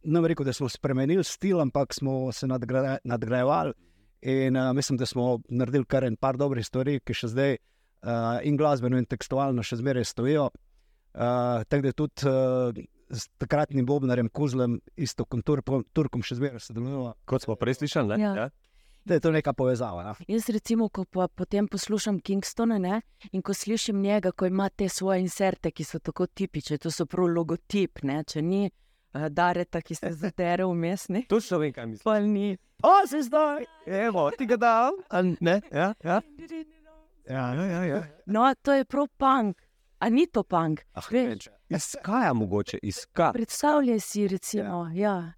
ne 0.03 0.19
vem, 0.19 0.25
rekel, 0.31 0.45
da 0.45 0.53
smo 0.53 0.69
spremenili 0.69 1.23
stil, 1.23 1.61
ampak 1.61 1.93
smo 1.93 2.31
se 2.31 2.47
nadgra 2.47 2.97
nadgrajevali. 3.03 3.73
In 4.21 4.57
uh, 4.57 4.73
mislim, 4.73 4.97
da 4.97 5.05
smo 5.05 5.39
naredili 5.49 5.85
kar 5.85 6.03
en 6.03 6.15
par 6.15 6.37
dobrih 6.37 6.65
stvari, 6.65 6.99
ki 7.05 7.13
še 7.13 7.29
zdaj 7.31 7.57
uh, 7.57 8.39
in 8.43 8.57
glasbeno, 8.57 8.97
in 8.97 9.05
tekstualno 9.05 9.63
še 9.63 9.77
zmeraj 9.77 10.07
stojijo. 10.09 10.49
Uh, 11.13 11.63
tako 11.69 11.83
da 11.85 11.91
tudi 11.97 12.29
uh, 12.29 12.79
s 13.09 13.27
takratnim 13.37 13.85
Bobnarjem, 13.85 14.29
Kuzlem, 14.33 14.79
isto 14.97 15.25
kot 15.25 15.45
Turkom, 15.45 15.85
Turkom 15.93 16.25
še 16.25 16.39
zmeraj 16.39 16.65
sodelujemo. 16.65 17.13
Kot 17.29 17.45
smo 17.45 17.55
prej 17.59 17.77
slišali? 17.81 18.17
Ja. 18.21 18.33
Ja. 18.41 18.47
Da 19.07 19.15
je 19.15 19.23
to 19.23 19.31
neka 19.31 19.53
povezava. 19.55 20.01
Ja. 20.03 20.15
Jaz, 20.33 20.49
recimo, 20.51 20.89
ko 20.89 21.05
pa 21.05 21.29
potem 21.31 21.69
poslušam 21.71 22.17
Kingstona 22.19 22.81
ne, 22.81 22.99
in 23.31 23.45
ko 23.45 23.53
slišim 23.55 24.01
njega, 24.03 24.33
ko 24.35 24.49
ima 24.49 24.67
te 24.69 24.89
svoje 24.91 25.21
inserte, 25.23 25.71
ki 25.71 25.85
so 25.87 26.01
tako 26.03 26.27
tipične, 26.27 26.81
to 26.81 26.91
so 26.91 27.05
prav 27.07 27.29
logotip, 27.31 28.03
ne, 28.03 28.19
če 28.27 28.43
ni 28.43 28.65
uh, 28.65 28.75
Dareta, 29.29 29.81
ki 29.81 29.95
se 29.95 30.11
zadere 30.13 30.65
v 30.65 30.73
mestni. 30.73 31.25
Točno 31.29 31.57
vem, 31.57 31.73
kaj. 31.73 31.97
Pa 32.03 32.19
ni. 32.19 32.57
O, 32.83 33.07
se 33.07 33.21
zdaj! 33.21 33.65
Evo, 33.85 34.29
ti 34.37 34.45
ga 34.45 34.57
dal. 34.57 34.91
Ne, 35.39 35.61
ja, 35.71 35.93
ja. 36.03 36.21
Ja, 37.29 37.53
ja, 37.53 37.65
ja. 37.65 37.83
ja. 37.83 38.03
No, 38.25 38.53
to 38.61 38.73
je 38.73 38.85
prav 38.85 39.07
punk. 39.17 39.57
A 39.99 40.09
ni 40.09 40.27
to 40.27 40.43
punk? 40.43 40.83
Ah, 40.93 41.01
Veš. 41.11 41.47
Izkaja 41.69 42.33
mogoče, 42.33 42.77
izkaja. 42.81 43.31
Predstavljaj 43.33 43.99
si, 43.99 44.27
recimo, 44.27 44.91
ja. 44.93 45.33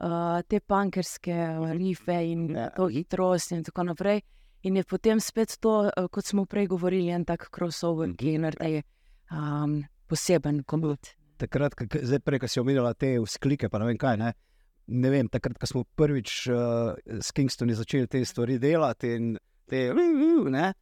uh, 0.00 0.40
te 0.48 0.60
punkerske 0.60 1.34
rife 1.72 2.16
in 2.32 2.56
Ja. 2.56 2.70
to 2.70 2.86
hitrost 2.88 3.52
in 3.52 3.64
tako 3.64 3.82
naprej. 3.82 4.20
In 4.62 4.76
je 4.76 4.84
potem 4.84 5.20
spet 5.20 5.58
to, 5.60 5.90
uh, 5.96 6.08
kot 6.10 6.24
smo 6.24 6.44
prej 6.46 6.66
govorili, 6.66 7.10
en 7.10 7.24
tak 7.24 7.48
crossover, 7.54 8.10
ki 8.16 8.32
je 8.32 8.38
naredil 8.38 8.82
um, 9.30 9.84
poseben 10.06 10.62
komut. 10.64 11.14
Takrat, 11.38 11.74
ko- 11.78 12.02
zdaj 12.02 12.20
prej, 12.26 12.42
ko 12.42 12.50
si 12.50 12.60
omenila 12.60 12.92
te 12.98 13.14
vzklike, 13.22 13.70
pa 13.70 13.80
ne 13.80 13.88
vem 13.90 13.98
kaj. 14.00 14.18
Ne? 14.20 14.32
Ne 14.88 15.10
vem, 15.12 15.28
takrat, 15.28 15.58
ko 15.60 15.68
smo 15.68 15.84
prvič 15.98 16.48
uh, 16.50 16.96
s 17.20 17.32
Kingstoni 17.36 17.76
začeli 17.76 18.08
te 18.10 18.24
stvari 18.24 18.58
delati 18.58 19.14
in 19.16 19.34
te 19.68 19.88
ne. 19.94 20.72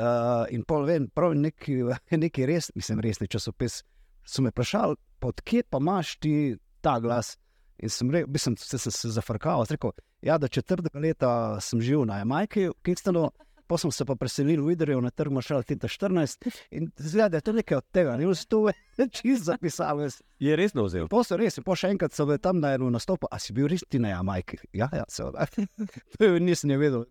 Uh, 0.00 0.46
in 0.48 0.64
pol 0.64 0.86
vem, 0.88 1.10
prav 1.12 1.34
neki, 1.36 1.82
neki 2.24 2.48
res, 2.48 2.70
mislim, 2.74 3.02
resni 3.04 3.28
časopis. 3.28 3.82
So 4.24 4.42
me 4.42 4.52
vprašali, 4.52 4.96
odkje 5.20 5.64
pa 5.68 5.80
imaš 5.80 6.16
ti 6.20 6.34
ta 6.80 6.98
glas? 7.00 7.36
In 7.80 7.88
sem 7.92 8.10
rekel, 8.12 8.36
sem, 8.40 8.56
se, 8.60 8.78
sem 8.78 8.92
se 8.92 9.10
zafrkal, 9.14 9.64
rekel, 9.70 9.92
ja, 10.24 10.36
da 10.38 10.48
četrtega 10.48 11.00
leta 11.00 11.30
sem 11.64 11.80
živel 11.80 12.04
na 12.08 12.18
Jamajki, 12.20 12.66
v 12.68 12.74
Kingstonu, 12.84 13.30
pa 13.70 13.78
sem 13.78 13.90
se 13.94 14.04
pa 14.04 14.16
preselil 14.18 14.64
v 14.66 14.72
Idrijo 14.74 15.00
na 15.00 15.12
trg 15.14 15.30
Maršal 15.30 15.62
leta 15.62 15.88
14 15.88 16.48
in 16.74 16.90
zgleda, 16.98 17.28
da 17.28 17.36
je 17.38 17.46
to 17.46 17.52
nekaj 17.54 17.78
od 17.78 17.86
tega, 17.94 18.16
ne 18.18 18.26
vem, 18.26 18.34
to 18.48 18.66
je 18.68 19.06
čisto 19.16 19.44
zapisal. 19.52 20.00
jaz. 20.02 20.18
Je 20.42 20.56
resno 20.56 20.82
vzel. 20.88 21.06
Po 21.08 21.22
so 21.22 21.38
res, 21.38 21.60
po 21.62 21.76
še 21.78 21.92
enkrat 21.94 22.16
bili 22.18 22.38
tam 22.42 22.58
na 22.58 22.74
enem 22.74 22.90
nastopu, 22.90 23.30
a 23.30 23.38
si 23.38 23.54
bil 23.54 23.70
res 23.70 23.86
ti 23.86 24.02
na 24.02 24.10
Jamajki? 24.10 24.58
Ja, 24.74 24.90
ja, 24.90 25.06
seveda. 25.08 25.46
To 26.18 26.32
Nisem 26.42 26.74
je 26.74 26.78
vedel. 26.82 27.04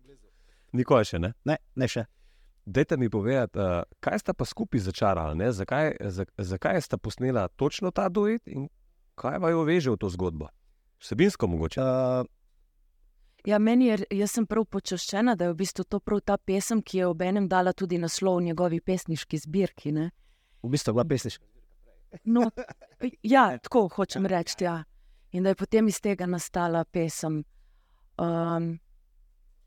Nikoli 0.76 1.08
še 1.08 1.22
ne. 1.22 1.32
Ne, 1.48 1.56
ne 1.80 1.88
še. 1.88 2.04
Dajte 2.68 2.98
mi 3.00 3.08
povedati, 3.08 3.56
uh, 3.56 3.80
kaj 4.04 4.20
sta 4.20 4.34
pa 4.36 4.44
skupaj 4.44 4.84
začarala, 4.84 5.32
ne? 5.34 5.48
zakaj, 5.56 5.96
za, 6.12 6.28
zakaj 6.36 6.82
sta 6.84 7.00
posnela 7.00 7.48
točno 7.48 7.88
ta 7.90 8.10
duet 8.12 8.44
in 8.44 8.68
kaj 9.16 9.40
vaju 9.40 9.64
veže 9.64 9.96
v 9.96 9.96
to 9.96 10.12
zgodbo? 10.12 10.52
Vsebinsko 11.00 11.48
mogoče. 11.48 11.80
Uh, 11.80 12.28
Ja, 13.46 13.58
meni 13.58 13.86
je, 13.86 13.98
jaz 14.10 14.34
sem 14.36 14.46
prav 14.46 14.66
počaščena, 14.68 15.34
da 15.36 15.46
je 15.48 15.52
v 15.52 15.56
bistvu 15.62 15.84
to 15.88 16.00
prav 16.00 16.20
ta 16.24 16.36
pesem, 16.36 16.82
ki 16.82 16.98
je 16.98 17.06
ob 17.06 17.22
enem 17.22 17.48
dala 17.48 17.72
tudi 17.72 17.98
naslov 17.98 18.40
njegovi 18.44 18.80
pesniški 18.80 19.38
zbirki. 19.38 19.92
Ne? 19.92 20.10
v 20.62 20.68
bistvu 20.68 20.90
je 20.90 20.94
bila 20.94 21.04
pesniška. 21.04 21.44
No, 22.24 22.50
ja, 23.34 23.58
tako 23.58 23.88
hočem 23.88 24.26
reči. 24.26 24.64
Ja. 24.64 24.82
In 25.32 25.42
da 25.42 25.54
je 25.54 25.58
potem 25.58 25.88
iz 25.88 26.00
tega 26.00 26.26
nastala 26.26 26.84
pesem. 26.84 27.44
Um, 28.18 28.72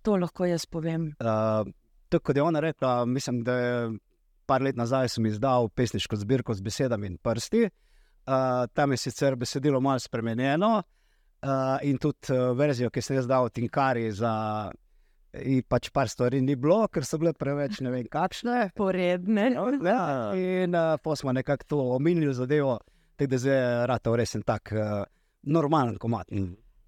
to 0.04 0.18
lahko 0.18 0.46
jaz 0.46 0.66
povem. 0.66 1.14
Uh, 1.20 1.66
tako 2.10 2.30
kot 2.30 2.38
je 2.38 2.44
ona 2.44 2.60
rekla, 2.60 3.06
mislim, 3.06 3.44
da 3.44 3.58
je 3.58 3.78
par 4.46 4.62
let 4.62 4.76
nazaj 4.76 5.10
sem 5.10 5.26
izdal 5.26 5.70
pesniško 5.70 6.20
zbirko 6.20 6.54
z 6.54 6.62
besedami 6.62 7.08
in 7.08 7.18
prsti. 7.18 7.64
Uh, 7.64 8.68
tam 8.74 8.92
je 8.92 8.98
sicer 8.98 9.36
besedilo 9.36 9.82
malo 9.82 10.00
spremenjeno 10.00 10.84
uh, 11.44 11.78
in 11.82 11.98
tudi 11.98 12.32
uh, 12.34 12.52
verzijo, 12.58 12.90
ki 12.90 13.02
sem 13.02 13.18
jaz 13.20 13.28
dal 13.30 13.50
Tinkari 13.50 14.10
za. 14.12 14.72
In 15.34 15.64
pač 15.66 15.88
par 15.90 16.06
stvari 16.12 16.44
ni 16.46 16.54
bilo, 16.54 16.84
ker 16.94 17.08
so 17.10 17.18
bile 17.18 17.32
preveč 17.34 17.80
ne 17.82 17.90
vem 17.90 18.06
kakšne. 18.06 18.68
Poredne. 18.78 19.48
Ja, 19.82 20.04
in 20.38 20.78
uh, 20.78 20.94
pa 21.02 21.16
smo 21.18 21.34
nekako 21.34 21.66
to 21.68 21.80
omenili 21.96 22.36
zadevo, 22.38 22.78
tako 23.18 23.32
da 23.32 23.40
zdaj 23.42 23.64
rado 23.90 24.14
res 24.20 24.36
en 24.38 24.44
tak 24.46 24.70
uh, 24.78 25.02
normalen 25.50 25.98
komat. 25.98 26.30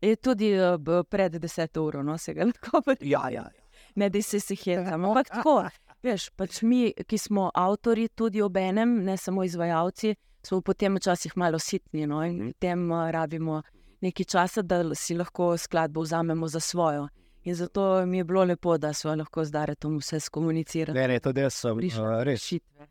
Je 0.01 0.15
tudi 0.21 0.51
uh, 0.59 0.77
pred 1.09 1.39
deseto 1.41 1.87
uro, 1.87 2.03
no 2.05 2.19
se 2.21 2.35
ga 2.37 2.45
lahko 2.45 2.83
reče. 2.85 3.09
Ja, 3.09 3.29
ja. 3.33 3.47
Ne, 3.95 4.11
da 4.13 4.21
se 4.21 4.37
jih 4.37 4.61
hetam. 4.61 5.09
Ampak 5.09 5.31
tako, 5.33 5.63
veš, 6.05 6.29
pač 6.37 6.61
mi, 6.61 6.91
ki 6.93 7.17
smo 7.17 7.49
avtori, 7.49 8.11
tudi 8.13 8.45
ob 8.45 8.57
enem, 8.61 8.99
ne 9.07 9.17
samo 9.17 9.43
izvajalci, 9.43 10.13
smo 10.45 10.61
potem 10.61 10.99
včasih 10.99 11.33
malo 11.41 11.57
sitni 11.59 12.05
no, 12.05 12.21
in 12.21 12.51
potem 12.53 12.91
uh, 12.91 13.09
rabimo 13.09 13.63
nekaj 14.05 14.25
časa, 14.25 14.61
da 14.61 14.81
si 14.95 15.15
lahko 15.17 15.57
skladbo 15.57 16.01
vzamemo 16.01 16.47
za 16.47 16.59
svojo. 16.59 17.07
In 17.45 17.55
zato 17.55 18.05
mi 18.05 18.17
je 18.17 18.23
bilo 18.23 18.43
lepo, 18.43 18.77
da 18.77 18.93
smo 18.93 19.15
lahko 19.15 19.45
zdaj 19.45 19.65
retom 19.65 19.97
vse 20.01 20.19
skomunicirali. 20.19 20.99
Ne, 20.99 21.07
ne, 21.07 21.19
tudi 21.19 21.41
jaz 21.41 21.53
sem 21.53 21.77
uh, 21.77 21.79
res 21.79 22.25
rešitve. 22.25 22.87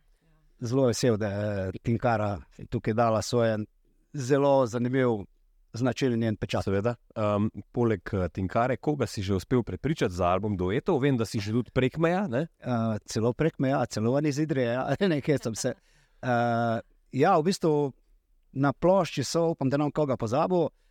zelo 0.60 0.86
vesel, 0.86 1.16
da 1.18 1.28
je 1.28 1.72
Tinkara 1.82 2.36
tukaj 2.70 2.94
dala 2.94 3.22
svoj 3.22 3.64
zelo 4.12 4.66
zanimiv 4.66 5.24
značilen 5.72 6.20
njen 6.20 6.36
pečat. 6.36 6.64
Seveda. 6.64 6.94
Um, 7.18 7.50
poleg 7.72 8.10
eh, 8.12 8.28
Tinkare, 8.28 8.76
koga 8.76 9.06
si 9.06 9.22
že 9.22 9.34
uspel 9.34 9.62
prepričati 9.62 10.14
za 10.14 10.28
album 10.30 10.56
Duetov, 10.56 11.00
vem, 11.02 11.16
da 11.16 11.24
si 11.24 11.40
že 11.40 11.50
tudi 11.52 11.74
prek 11.74 11.98
meja. 11.98 12.28
Ne? 12.28 12.46
Uh, 12.62 12.94
celo 13.10 13.32
prek 13.32 13.58
meja, 13.58 13.82
celo 13.86 14.12
van 14.12 14.26
iz 14.26 14.38
Idrije, 14.38 14.72
ja, 14.72 14.86
nekaj 15.14 15.38
sem 15.42 15.54
se. 15.54 15.74
Uh, 16.22 16.78
ja, 17.12 17.34
v 17.38 17.42
bistvu 17.50 17.92
na 18.52 18.72
plošči 18.72 19.24
so, 19.24 19.48
upam, 19.50 19.70
da 19.70 19.82
nam 19.82 19.90
koga 19.90 20.16
pozabil. 20.16 20.70
Uh, 20.70 20.83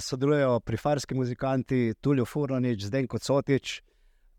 sodelujejo 0.00 0.60
prifarski 0.60 1.14
muzikanti 1.14 1.94
Tulio 2.00 2.24
Furlanič, 2.24 2.84
Zdenko 2.84 3.18
Cotič, 3.18 3.80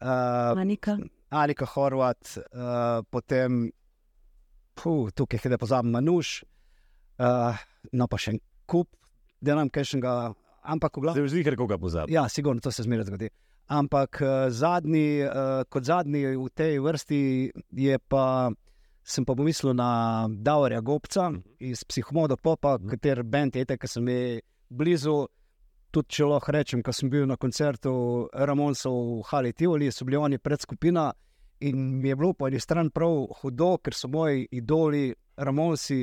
uh, 0.01 0.59
Anika, 0.59 0.97
Alika 1.29 1.65
Horvat, 1.65 2.37
uh, 2.37 3.03
potem 3.09 3.71
puh, 4.73 5.11
tukaj 5.11 5.39
je 5.43 5.49
da 5.49 5.57
pozabim 5.57 5.91
Manuš, 5.91 6.43
uh, 7.19 7.57
no 7.91 8.07
pa 8.07 8.17
še 8.17 8.35
en 8.35 8.39
kup, 8.65 8.89
da 9.41 9.55
nam 9.55 9.69
kaj 9.69 9.85
še 9.93 10.01
ga, 10.01 10.33
ampak 10.63 10.97
v 10.97 11.05
glavnem. 11.07 11.29
Zdaj 11.29 11.43
ker 11.49 11.57
koga 11.59 11.77
pozabi. 11.77 12.13
Ja, 12.13 12.27
sigurno 12.29 12.61
to 12.61 12.71
se 12.71 12.85
zmeraj 12.85 13.09
zgodi. 13.09 13.29
Ampak 13.73 14.21
uh, 14.21 14.49
zadnji, 14.51 15.23
uh, 15.25 15.63
kot 15.69 15.87
zadnji 15.87 16.25
v 16.37 16.49
tej 16.53 16.79
vrsti 16.83 17.21
je 17.71 17.99
pa. 18.07 18.51
Sem 19.03 19.25
pa 19.27 19.33
pomislil 19.35 19.73
na 19.75 20.29
Davorja 20.31 20.79
Gobca 20.79 21.25
iz 21.59 21.81
Psihomoda 21.83 22.37
Popa, 22.39 22.77
Mhm. 22.79 22.87
kater 22.87 23.23
bend 23.23 23.55
je, 23.55 23.65
ki 23.65 23.87
sem 23.87 24.07
je 24.07 24.41
blizu. 24.73 25.23
Tudi 25.93 26.17
če 26.17 26.25
lahko 26.25 26.53
rečem, 26.55 26.81
ko 26.81 26.89
sem 26.89 27.09
bil 27.13 27.27
na 27.29 27.37
koncertu 27.37 27.91
Ramonsov 28.33 28.95
v 29.19 29.25
Hali 29.29 29.51
Tivoli, 29.53 29.91
so 29.93 30.07
bili 30.07 30.17
oni 30.17 30.39
pred 30.41 30.61
skupina 30.61 31.11
in 31.61 32.01
mi 32.01 32.09
je 32.09 32.15
bilo 32.17 32.33
po 32.33 32.47
eni 32.49 32.59
strani 32.59 32.89
prav 32.89 33.27
hudo, 33.41 33.77
ker 33.77 33.93
so 33.93 34.09
moji 34.09 34.47
idoli, 34.51 35.13
Ramonsi, 35.37 36.01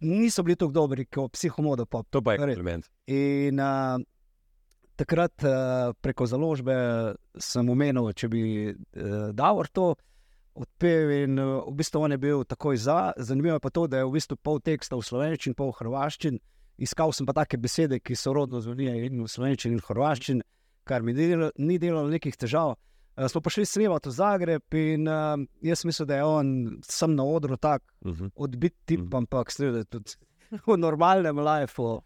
niso 0.00 0.42
bili 0.42 0.56
tako 0.56 0.72
dobri 0.72 1.04
kot 1.04 1.32
Psihomoda 1.32 1.86
Pop. 1.86 2.06
To 2.10 2.22
pa 2.22 2.32
je 2.32 2.38
Res. 2.38 2.54
kompliment. 2.54 2.86
In 3.06 3.60
uh, 3.60 3.98
takrat 4.96 5.44
uh, 5.44 5.92
preko 6.00 6.26
založbe 6.26 6.76
sem 7.38 7.68
omenil, 7.68 8.12
če 8.12 8.28
bi 8.28 8.42
uh, 8.70 9.30
Davor 9.36 9.68
to 9.68 9.92
odpel. 10.54 11.12
In 11.24 11.38
uh, 11.38 11.66
v 11.68 11.76
bistvu 11.82 12.06
on 12.06 12.16
je 12.16 12.20
bil 12.20 12.44
takoj 12.44 12.78
za. 12.80 13.00
Zanimivo 13.18 13.58
je 13.58 13.66
pa 13.66 13.70
to, 13.70 13.86
da 13.86 14.00
je 14.00 14.08
v 14.08 14.16
bistvu 14.16 14.38
pol 14.40 14.60
teksta 14.64 14.96
v 14.96 15.06
slovenščini, 15.06 15.58
pol 15.58 15.74
hrvaščini. 15.76 16.40
Iskal 16.80 17.12
sem 17.12 17.26
pa 17.28 17.34
take 17.36 17.58
besede, 17.60 17.98
ki 18.00 18.16
so 18.16 18.32
rodno 18.32 18.60
zvonijo 18.64 18.94
in 19.04 19.20
v 19.22 19.28
slovenščini 19.28 19.76
in 19.76 19.82
hrvaščini, 19.84 20.42
kar 20.88 21.02
mi 21.04 21.12
ni 21.12 21.26
delalo, 21.28 21.50
ni 21.58 21.76
delalo 21.78 22.08
nekih 22.08 22.36
težav. 22.40 22.72
Uh, 23.18 23.26
smo 23.28 23.42
pa 23.44 23.50
šli 23.52 23.66
snemati 23.68 24.08
v 24.08 24.12
Zagreb 24.16 24.76
in 24.80 25.08
uh, 25.10 25.36
jaz 25.62 25.84
mislim, 25.84 26.08
da 26.08 26.16
je 26.16 26.24
on 26.24 26.52
sam 26.88 27.14
na 27.14 27.24
odru 27.24 27.56
tak 27.56 27.82
Uh 28.00 28.12
-huh. 28.16 28.30
odbit 28.36 28.74
tip, 28.86 29.00
Mhm. 29.00 29.16
ampak 29.16 29.50
seveda 29.52 29.84
tudi 29.84 30.16
v 30.66 30.76
normalnem 30.78 31.38
lifeu 31.38 32.00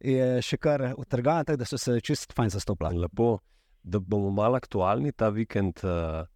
je 0.00 0.42
še 0.42 0.56
kar 0.56 0.94
utrgan, 0.98 1.44
tako 1.44 1.56
da 1.56 1.64
so 1.64 1.78
se 1.78 2.00
čist 2.00 2.32
fajn 2.32 2.50
zastopali. 2.50 2.98
Lepo, 2.98 3.38
da 3.82 3.98
bomo 3.98 4.30
malo 4.30 4.56
aktualni. 4.56 5.12
Ta 5.12 5.28
vikend 5.28 5.80
uh, 5.84 6.26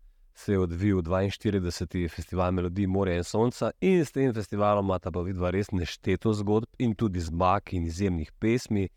se 0.40 0.52
je 0.52 0.58
odvil 0.58 1.02
42. 1.02 2.08
festival 2.08 2.52
Melodij 2.52 2.86
Morja 2.86 3.16
in 3.16 3.24
Sonca 3.24 3.70
in 3.80 4.04
s 4.04 4.12
tem 4.12 4.32
festivalom 4.32 4.84
imata 4.84 5.10
pa 5.12 5.20
vidva 5.20 5.50
res 5.50 5.68
nešteto 5.70 6.32
zgodb 6.32 6.68
in 6.78 6.94
tudi 6.94 7.20
zmag 7.20 7.74
in 7.76 7.84
izjemnih 7.84 8.32
pesmi. 8.40 8.88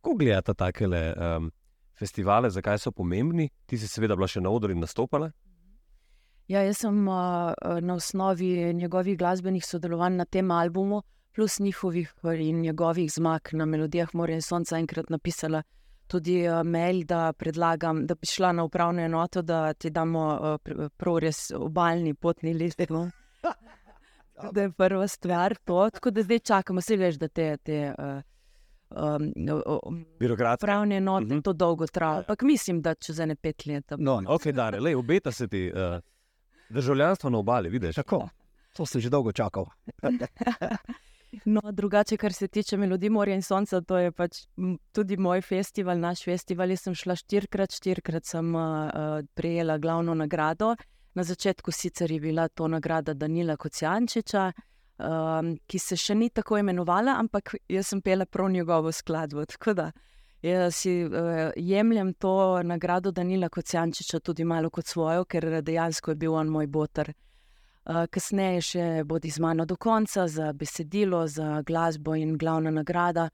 Kako 0.00 0.16
gledate 0.18 0.54
takele 0.54 1.02
um, 1.14 1.50
festivale, 1.94 2.50
zakaj 2.50 2.78
so 2.78 2.90
pomembni? 2.90 3.50
Ti 3.66 3.78
si 3.78 3.88
seveda 3.88 4.16
bila 4.16 4.26
še 4.26 4.42
na 4.42 4.50
odru 4.50 4.74
in 4.74 4.82
nastopala. 4.82 5.30
Ja, 6.50 6.64
jaz 6.66 6.82
sem 6.82 7.06
uh, 7.06 7.54
na 7.80 7.94
osnovi 7.94 8.74
njegovih 8.74 9.18
glasbenih 9.18 9.66
sodelovanj 9.66 10.16
na 10.18 10.24
tem 10.24 10.50
albumu, 10.50 11.02
plus 11.34 11.60
njihovih 11.60 12.14
eh, 12.24 12.40
in 12.48 12.64
njegovih 12.66 13.12
zmag 13.12 13.52
na 13.52 13.64
melodijah 13.64 14.10
Morja 14.14 14.40
in 14.40 14.42
Sonca, 14.42 14.78
enkrat 14.78 15.10
napisala 15.14 15.62
uh, 15.62 15.79
mail, 16.64 17.04
da 17.04 17.32
predlagam, 17.32 18.06
da 18.06 18.14
bi 18.14 18.26
šla 18.26 18.52
na 18.52 18.64
upravno 18.64 19.02
enoto, 19.02 19.42
da 19.42 19.72
ti 19.72 19.90
damo 19.90 20.20
uh, 20.32 20.60
pr- 20.60 20.88
prav 20.88 21.18
res 21.18 21.50
obaljni 21.50 22.14
potni 22.14 22.54
list. 22.54 22.80
No? 22.90 23.10
Da 24.52 24.62
je 24.62 24.70
prva 24.70 25.08
stvar 25.08 25.54
to, 25.64 25.90
tako 25.90 26.10
da 26.10 26.22
zdaj 26.22 26.38
čakamo, 26.38 26.80
vse 26.80 26.96
veš, 26.96 27.14
da 27.16 27.28
te. 27.28 27.56
te 27.56 27.94
uh, 27.98 28.22
Um, 28.90 29.32
Birokratska. 30.18 30.66
pravne 30.66 30.96
enote, 30.96 31.24
Mhm. 31.24 31.32
uh 31.32 31.38
-huh. 31.38 31.42
to 31.42 31.52
dolgo 31.52 31.86
traja. 31.86 32.18
Ampak 32.18 32.42
mislim, 32.42 32.82
da 32.82 32.94
čez 32.94 33.20
ene 33.20 33.36
pet 33.36 33.66
let. 33.66 33.84
No, 33.90 34.20
no. 34.20 34.30
Ok, 34.30 34.46
da, 34.46 34.70
le, 34.70 34.96
obeta 34.96 35.32
se 35.32 35.48
ti 35.48 35.72
uh, 35.72 36.00
državljanstvo 36.70 37.30
na 37.30 37.38
obali, 37.38 37.68
vidiš. 37.68 37.94
Tako, 37.94 38.28
to 38.72 38.86
sem 38.86 39.00
že 39.00 39.08
dolgo 39.10 39.32
čakal. 39.32 39.66
No, 41.44 41.60
drugače, 41.72 42.16
kar 42.16 42.32
se 42.32 42.48
tiče 42.48 42.76
melodij 42.76 43.10
Morja 43.10 43.34
in 43.34 43.42
Sonca, 43.42 43.80
to 43.80 43.98
je 43.98 44.12
pač 44.12 44.44
tudi 44.92 45.16
moj 45.16 45.42
festival, 45.46 45.98
naš 45.98 46.24
festival. 46.26 46.70
Jaz 46.74 46.88
sem 46.88 46.94
šla 46.94 47.14
štirikrat, 47.16 47.74
štirikrat 47.74 48.26
sem 48.26 48.54
uh, 48.54 49.20
prejela 49.34 49.78
glavno 49.78 50.14
nagrado 50.14 50.74
Na 51.14 51.22
začetku 51.22 51.72
sicer 51.72 52.12
je 52.12 52.20
bila 52.20 52.48
to 52.48 52.68
nagrada 52.68 53.14
Danila 53.14 53.56
Kocijančiča, 53.56 54.52
um, 54.98 55.56
ki 55.66 55.78
se 55.78 55.96
še 55.96 56.14
ni 56.14 56.28
tako 56.30 56.60
imenovala, 56.60 57.16
ampak 57.18 57.56
jaz 57.68 57.90
sem 57.90 58.02
pela 58.02 58.26
prav 58.26 58.50
njegovo 58.50 58.92
skladbo. 58.92 59.44
Tako 59.44 59.74
da 59.74 59.88
jaz 60.42 60.76
si 60.76 60.92
uh, 61.04 61.50
jemljem 61.56 62.14
to 62.14 62.62
nagrado 62.62 63.10
Danila 63.10 63.48
Kocijančiča 63.48 64.20
tudi 64.20 64.44
malo 64.44 64.70
kot 64.70 64.86
svojo, 64.86 65.24
ker 65.24 65.62
dejansko 65.62 66.14
je 66.14 66.20
bil 66.22 66.34
on 66.34 66.48
moj 66.48 66.66
boter. 66.66 67.10
Uh, 67.10 67.29
kasneje 68.10 68.60
še 68.62 68.86
bodi 69.04 69.30
z 69.30 69.42
mano 69.42 69.64
do 69.66 69.76
konca 69.76 70.28
za 70.28 70.52
besedilo, 70.52 71.26
za 71.26 71.62
glasbo 71.66 72.14
in 72.14 72.36
glavna 72.38 72.70
nagrada. 72.70 73.28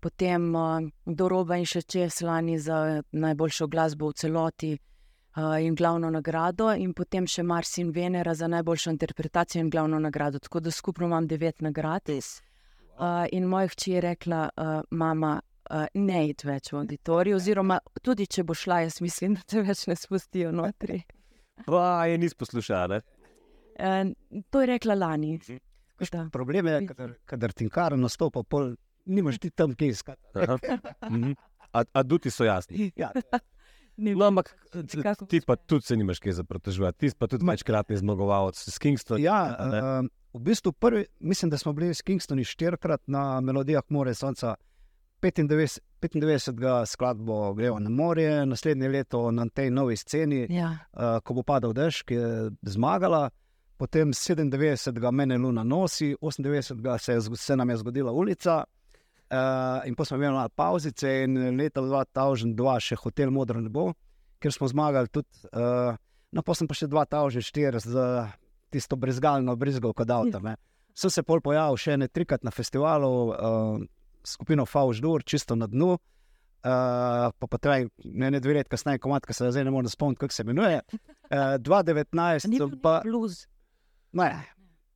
Potem 0.00 0.54
uh, 0.54 0.80
do 1.06 1.28
roba 1.28 1.56
in 1.56 1.64
še 1.64 1.82
čez 1.82 2.22
lani 2.26 2.58
za 2.58 3.02
najboljšo 3.12 3.68
glasbo 3.70 4.10
v 4.10 4.16
celoti 4.18 4.72
uh, 4.74 5.56
in 5.62 5.74
glavno 5.74 6.10
nagrado, 6.10 6.72
in 6.74 6.92
potem 6.92 7.26
še 7.26 7.42
Mars 7.42 7.78
in 7.78 7.92
Venera 7.94 8.34
za 8.34 8.48
najboljšo 8.48 8.90
interpretacijo 8.90 9.62
in 9.62 9.70
glavno 9.70 9.98
nagrado. 10.02 10.38
Tako 10.38 10.60
da 10.60 10.70
skupno 10.70 11.06
imam 11.06 11.26
devet 11.26 11.62
nagrad. 11.62 12.10
Uh, 12.10 13.24
in 13.32 13.46
moja 13.46 13.70
hči 13.70 13.96
je 13.96 14.00
rekla, 14.00 14.48
uh, 14.56 14.82
mama, 14.90 15.38
uh, 15.70 15.86
ne 15.94 16.26
id 16.28 16.44
več 16.44 16.72
v 16.72 16.82
auditorij, 16.82 17.38
oziroma 17.38 17.78
tudi 18.02 18.26
če 18.26 18.44
bo 18.44 18.54
šla, 18.54 18.82
jaz 18.88 19.00
mislim, 19.00 19.38
da 19.38 19.46
te 19.46 19.62
več 19.62 19.86
ne 19.86 19.96
spustijo 19.96 20.52
notri. 20.52 21.04
Pa 21.70 22.06
je 22.10 22.18
nis 22.18 22.34
poslušala. 22.34 23.00
To 24.50 24.60
je 24.60 24.66
rekla 24.66 24.94
lani. 24.94 25.38
Da. 26.12 26.28
Problem 26.32 26.66
je, 26.66 26.86
kadar, 26.86 27.12
kadar 27.24 27.52
tinkar 27.52 27.98
nastopa, 27.98 28.42
pol 28.42 28.74
nimaš 29.04 29.38
ti 29.38 29.50
tam 29.50 29.74
kje 29.74 29.88
iskati. 29.88 30.22
Mhm. 31.10 31.32
A, 31.72 31.84
a 31.92 32.02
duti 32.02 32.30
so 32.30 32.44
jasni. 32.44 32.90
Ja, 32.96 33.10
No, 33.96 34.24
ampak 34.24 34.56
Kako 35.02 35.26
ti 35.26 35.40
pa 35.46 35.56
tudi 35.56 35.84
se 35.84 35.96
nimaš 35.96 36.18
kaj 36.18 36.32
za 36.32 36.44
protežovati. 36.44 36.98
Ti 36.98 37.16
pa 37.18 37.26
tudi 37.26 37.44
večkratni 37.46 37.96
zmagovalec 37.96 38.56
s 38.56 38.78
Kingstonom. 38.78 39.22
ja 39.22 39.56
uh, 40.00 40.06
v 40.32 40.40
bistvu 40.40 40.72
prvi, 40.72 41.04
mislim, 41.20 41.50
da 41.50 41.58
smo 41.58 41.72
bili 41.72 41.94
s 41.94 42.02
Kingstoni 42.02 42.44
štirikrat 42.44 43.02
na 43.06 43.40
melodijah 43.40 43.82
More 43.88 44.14
Sonca. 44.14 44.54
95, 45.20 45.78
95. 46.00 46.86
skladbo 46.86 47.54
Gremo 47.54 47.78
na 47.78 47.90
morje, 47.90 48.46
naslednje 48.46 48.88
leto 48.88 49.30
na 49.30 49.46
tej 49.48 49.70
novi 49.70 49.96
sceni, 49.96 50.46
Ja. 50.50 50.78
uh, 50.92 51.20
ko 51.22 51.34
bo 51.34 51.42
padal 51.42 51.72
dež, 51.72 52.02
ki 52.02 52.14
je 52.14 52.50
zmagala. 52.62 53.30
Potem 53.82 54.12
97. 54.14 55.10
mene 55.10 55.34
Luna 55.42 55.64
nosi, 55.66 56.12
98. 56.20 56.98
se, 57.02 57.12
je 57.12 57.20
zgo- 57.20 57.36
se 57.36 57.56
nam 57.56 57.70
je 57.70 57.76
zgodila 57.76 58.12
ulica. 58.12 58.64
Uh, 59.32 59.88
in 59.88 59.94
potem 59.94 60.06
smo 60.06 60.16
imeli 60.16 60.34
malo 60.34 60.48
pauzice, 60.54 61.08
in 61.24 61.56
leta 61.56 61.80
2002 61.80 62.80
še 62.80 62.96
hotel 63.00 63.30
Modro 63.34 63.60
nebo, 63.60 63.88
ker 64.38 64.52
smo 64.54 64.68
zmagali 64.68 65.08
tudi. 65.10 65.32
Uh, 65.50 65.96
no, 66.30 66.44
potem 66.46 66.68
pa 66.70 66.76
še 66.78 66.86
2004 66.86 67.80
z 67.82 68.04
tisto 68.70 68.96
brezgalno 68.96 69.56
brizgovko 69.56 70.04
Davta. 70.04 70.38
ne. 70.38 70.54
Sem 70.94 71.10
se 71.10 71.22
pol 71.26 71.40
pojavil 71.40 71.76
še 71.80 71.96
ne 71.96 72.06
trikrat 72.08 72.44
na 72.44 72.52
festivalu, 72.54 73.10
uh, 73.32 73.82
skupino 74.22 74.66
Fauždur, 74.68 75.24
čisto 75.24 75.56
na 75.56 75.66
dnu. 75.66 75.96
Uh, 76.62 77.32
pa 77.34 77.46
pa 77.50 77.58
traj, 77.58 77.88
ne, 78.04 78.30
ne 78.30 78.38
dve 78.38 78.54
leti 78.60 78.70
kasneje, 78.70 79.00
komat, 79.02 79.26
ki 79.26 79.34
se 79.34 79.50
zdaj 79.50 79.64
ne 79.66 79.72
morem 79.74 79.90
spomniti, 79.90 80.20
kako 80.22 80.36
se 80.36 80.44
imenuje. 80.46 80.82
Uh, 81.32 81.56
2019, 81.58 82.46
Ni 82.52 82.60
bil 82.60 82.76
pa, 82.78 83.00
blues. 83.02 83.48
Ne, 84.12 84.30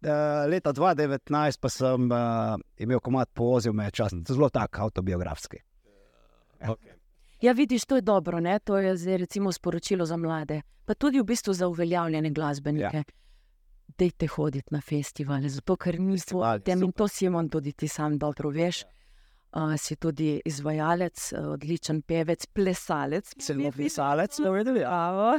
uh, 0.06 0.50
leta 0.50 0.72
2019 0.72 1.60
pa 1.60 1.68
sem 1.68 2.10
uh, 2.10 2.56
imel 2.78 3.00
komat 3.00 3.30
povozil 3.34 3.72
me 3.72 3.90
čas, 3.90 4.14
zelo 4.28 4.48
tak 4.48 4.78
avtobiografski. 4.78 5.62
Okay. 6.60 6.96
Ja, 7.40 7.52
vidiš, 7.52 7.84
to 7.84 7.96
je 7.96 8.02
dobro, 8.02 8.40
ne? 8.40 8.58
to 8.58 8.78
je 8.78 8.96
zdaj 8.96 9.16
recimo 9.16 9.52
sporočilo 9.52 10.06
za 10.06 10.16
mlade, 10.16 10.62
pa 10.84 10.94
tudi 10.94 11.20
v 11.20 11.24
bistvu 11.24 11.52
za 11.52 11.68
uveljavljene 11.68 12.30
glasbenike. 12.30 12.96
Ja. 12.96 13.04
Dejte 13.98 14.26
hoditi 14.26 14.74
na 14.74 14.80
festivale, 14.80 15.48
zato 15.48 15.76
ker 15.76 16.00
nismo 16.00 16.40
Festivali, 16.40 16.62
tem 16.62 16.82
in 16.82 16.92
to 16.92 17.08
Simon 17.08 17.48
tudi 17.48 17.72
ti 17.72 17.88
sam 17.88 18.18
dobro 18.18 18.50
veš. 18.50 18.84
Uh, 19.56 19.72
si 19.78 19.96
tudi 19.96 20.40
izvajalec, 20.44 21.32
uh, 21.32 21.46
odličen 21.54 22.02
pevec, 22.02 22.46
plesalec. 22.46 23.30
Celo 23.40 23.70
pisalec, 23.72 24.38
No, 24.38 24.52
Bravo. 24.52 25.38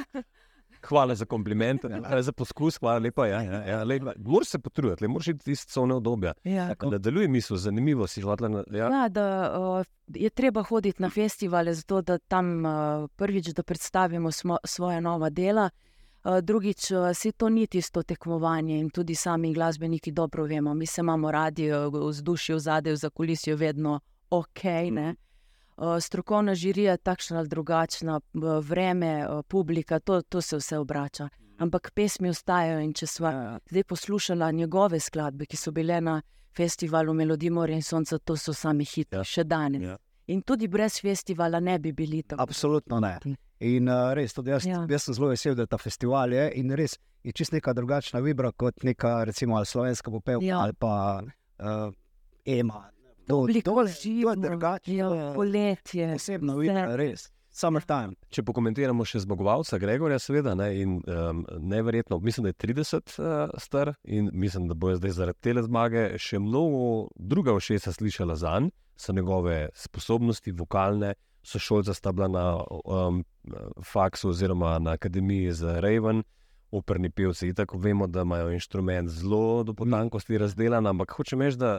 Hvala 0.84 1.16
za 1.16 1.26
kompliment, 1.26 1.82
hvala 1.82 2.22
za 2.22 2.32
poskus, 2.32 2.78
hvala 2.80 3.00
lepa. 3.00 3.28
Ja, 3.28 3.42
ja, 3.42 3.64
ja, 3.66 3.84
lej, 3.84 4.00
moraš 4.26 4.48
se 4.48 4.60
potruditi, 4.60 5.04
lej, 5.04 5.10
moraš 5.10 5.28
iti 5.28 5.52
iz 5.52 5.66
cone 5.66 5.96
obdobja. 5.96 6.34
Ja. 6.44 6.76
Nadaljuje 6.92 7.28
misel, 7.28 7.58
zanimivo 7.58 8.08
si 8.08 8.22
hvala. 8.22 8.48
Na, 8.48 8.64
ja. 8.72 8.90
Ja, 8.92 9.10
da 9.10 9.26
uh, 9.60 9.86
je 10.08 10.30
treba 10.30 10.64
hoditi 10.64 11.02
na 11.02 11.10
festivale, 11.10 11.74
zato 11.74 12.02
da 12.02 12.18
tam 12.18 12.66
uh, 12.66 13.10
prvič 13.16 13.48
da 13.48 13.64
predstavimo 13.64 14.32
smo, 14.32 14.58
svoje 14.64 15.02
nova 15.02 15.30
dela, 15.30 15.70
uh, 16.24 16.38
drugič 16.40 16.92
uh, 16.92 16.98
si 17.14 17.32
to 17.32 17.50
ni 17.50 17.68
tisto 17.68 18.04
tekmovanje 18.04 18.80
in 18.80 18.90
tudi 18.90 19.16
sami 19.16 19.54
glasbeniki 19.54 20.12
dobro 20.12 20.44
vemo. 20.44 20.74
Mi 20.74 20.86
se 20.86 21.02
imamo 21.02 21.32
radi, 21.32 21.72
uh, 21.72 22.10
vzdušje 22.10 22.56
v 22.56 22.60
zadju, 22.60 22.96
za 22.96 23.10
kulisijo 23.10 23.56
vedno 23.56 24.00
ok. 24.30 24.64
Ne? 24.92 25.16
Uh, 25.78 26.00
strokovna 26.02 26.56
žirija 26.56 26.92
je 26.92 26.98
takšna 26.98 27.38
ali 27.38 27.48
drugačna, 27.48 28.20
uh, 28.34 28.66
vreme, 28.66 29.28
uh, 29.30 29.44
publika, 29.48 30.00
to, 30.00 30.22
to 30.22 30.42
se 30.42 30.58
vse 30.58 30.78
obrača. 30.78 31.30
Ampak 31.58 31.92
pesmi 31.94 32.30
ostajajo 32.30 32.80
in 32.80 32.94
če 32.94 33.08
smo 33.08 33.28
Ja, 33.28 33.60
zdaj 33.70 33.84
poslušala 33.84 34.52
njegove 34.52 35.00
skladbe, 35.00 35.46
ki 35.46 35.58
so 35.58 35.72
bile 35.72 36.02
na 36.02 36.22
festivalu 36.58 37.14
Melodij 37.14 37.50
Morja 37.50 37.76
in 37.76 37.84
Sonca, 37.84 38.18
to 38.18 38.38
so 38.38 38.54
sami 38.54 38.86
hiti, 38.86 39.16
Ja. 39.16 39.20
ja. 39.20 39.24
še 39.24 39.44
danes. 39.44 39.82
Ja. 39.82 39.90
Ja. 39.90 39.98
In 40.28 40.42
tudi 40.42 40.68
brez 40.68 41.00
festivala 41.02 41.60
ne 41.60 41.80
bi 41.80 41.92
bili 41.92 42.24
tako. 42.24 42.42
Absolutno 42.42 43.00
ne. 43.00 43.20
In 43.60 43.88
uh, 43.90 44.14
res, 44.14 44.34
tudi 44.34 44.50
jaz, 44.50 44.66
ja. 44.66 44.82
Ja. 44.82 44.88
jaz 44.90 45.04
sem 45.04 45.14
zelo 45.14 45.30
vesel, 45.30 45.56
da 45.56 45.66
ta 45.66 45.78
festival 45.78 46.34
je 46.34 46.52
in 46.56 46.74
res 46.76 46.98
je 47.24 47.32
čist 47.32 47.52
neka 47.52 47.74
drugačna 47.74 48.20
vibra 48.20 48.52
kot 48.52 48.84
neka, 48.84 49.24
recimo, 49.24 49.66
slovenska 49.66 50.12
popevka 50.12 50.46
ja. 50.46 50.56
Ja. 50.56 50.60
ali 50.60 50.74
pa 50.74 51.22
uh, 51.22 51.94
Ema. 52.46 52.90
To, 53.28 53.48
to, 53.64 53.86
živno, 54.02 54.36
drugače. 54.36 54.96
Ja, 54.96 55.34
poletje. 55.36 56.14
Posebna 56.14 56.56
vibra, 56.56 56.96
res. 56.96 57.28
Summertime. 57.58 58.14
Če 58.30 58.44
pokomentiramo 58.46 59.06
še 59.08 59.24
zmagovalca 59.24 59.80
Gregorja, 59.82 60.20
seveda, 60.22 60.54
ne, 60.56 60.68
in 60.78 60.98
um, 61.10 61.42
neverjetno, 61.58 62.20
mislim, 62.22 62.46
da 62.46 62.54
je 62.54 62.60
30 62.62 63.16
uh, 63.18 63.56
star 63.58 63.96
in 64.04 64.30
mislim, 64.34 64.68
da 64.70 64.78
bo 64.78 64.94
zdaj 64.96 65.16
zaradi 65.18 65.42
te 65.42 65.56
zmage 65.66 66.04
še 66.22 66.40
mnogo 66.40 67.08
druga 67.16 67.56
všesa 67.58 67.96
slišala 67.98 68.38
za 68.38 68.60
njim, 68.62 68.70
so 68.98 69.14
njegove 69.14 69.70
sposobnosti, 69.74 70.54
vokalne, 70.54 71.16
sošolca 71.44 71.94
sta 71.98 72.14
bila 72.14 72.28
na 72.28 72.46
um, 72.86 73.24
faksu 73.86 74.30
oziroma 74.30 74.78
na 74.80 74.96
akademiji 74.98 75.52
za 75.52 75.80
Raven. 75.80 76.24
Operni 76.72 77.10
pevci, 77.10 77.54
tako 77.56 77.78
vemo, 77.80 78.08
da 78.12 78.26
imajo 78.28 78.52
inštrument 78.52 79.10
zelo 79.10 79.64
do 79.64 79.74
potankosti 79.74 80.38
razdelan, 80.38 80.88
ampak 80.88 81.14
hočem 81.16 81.42
reči, 81.42 81.58
da 81.58 81.78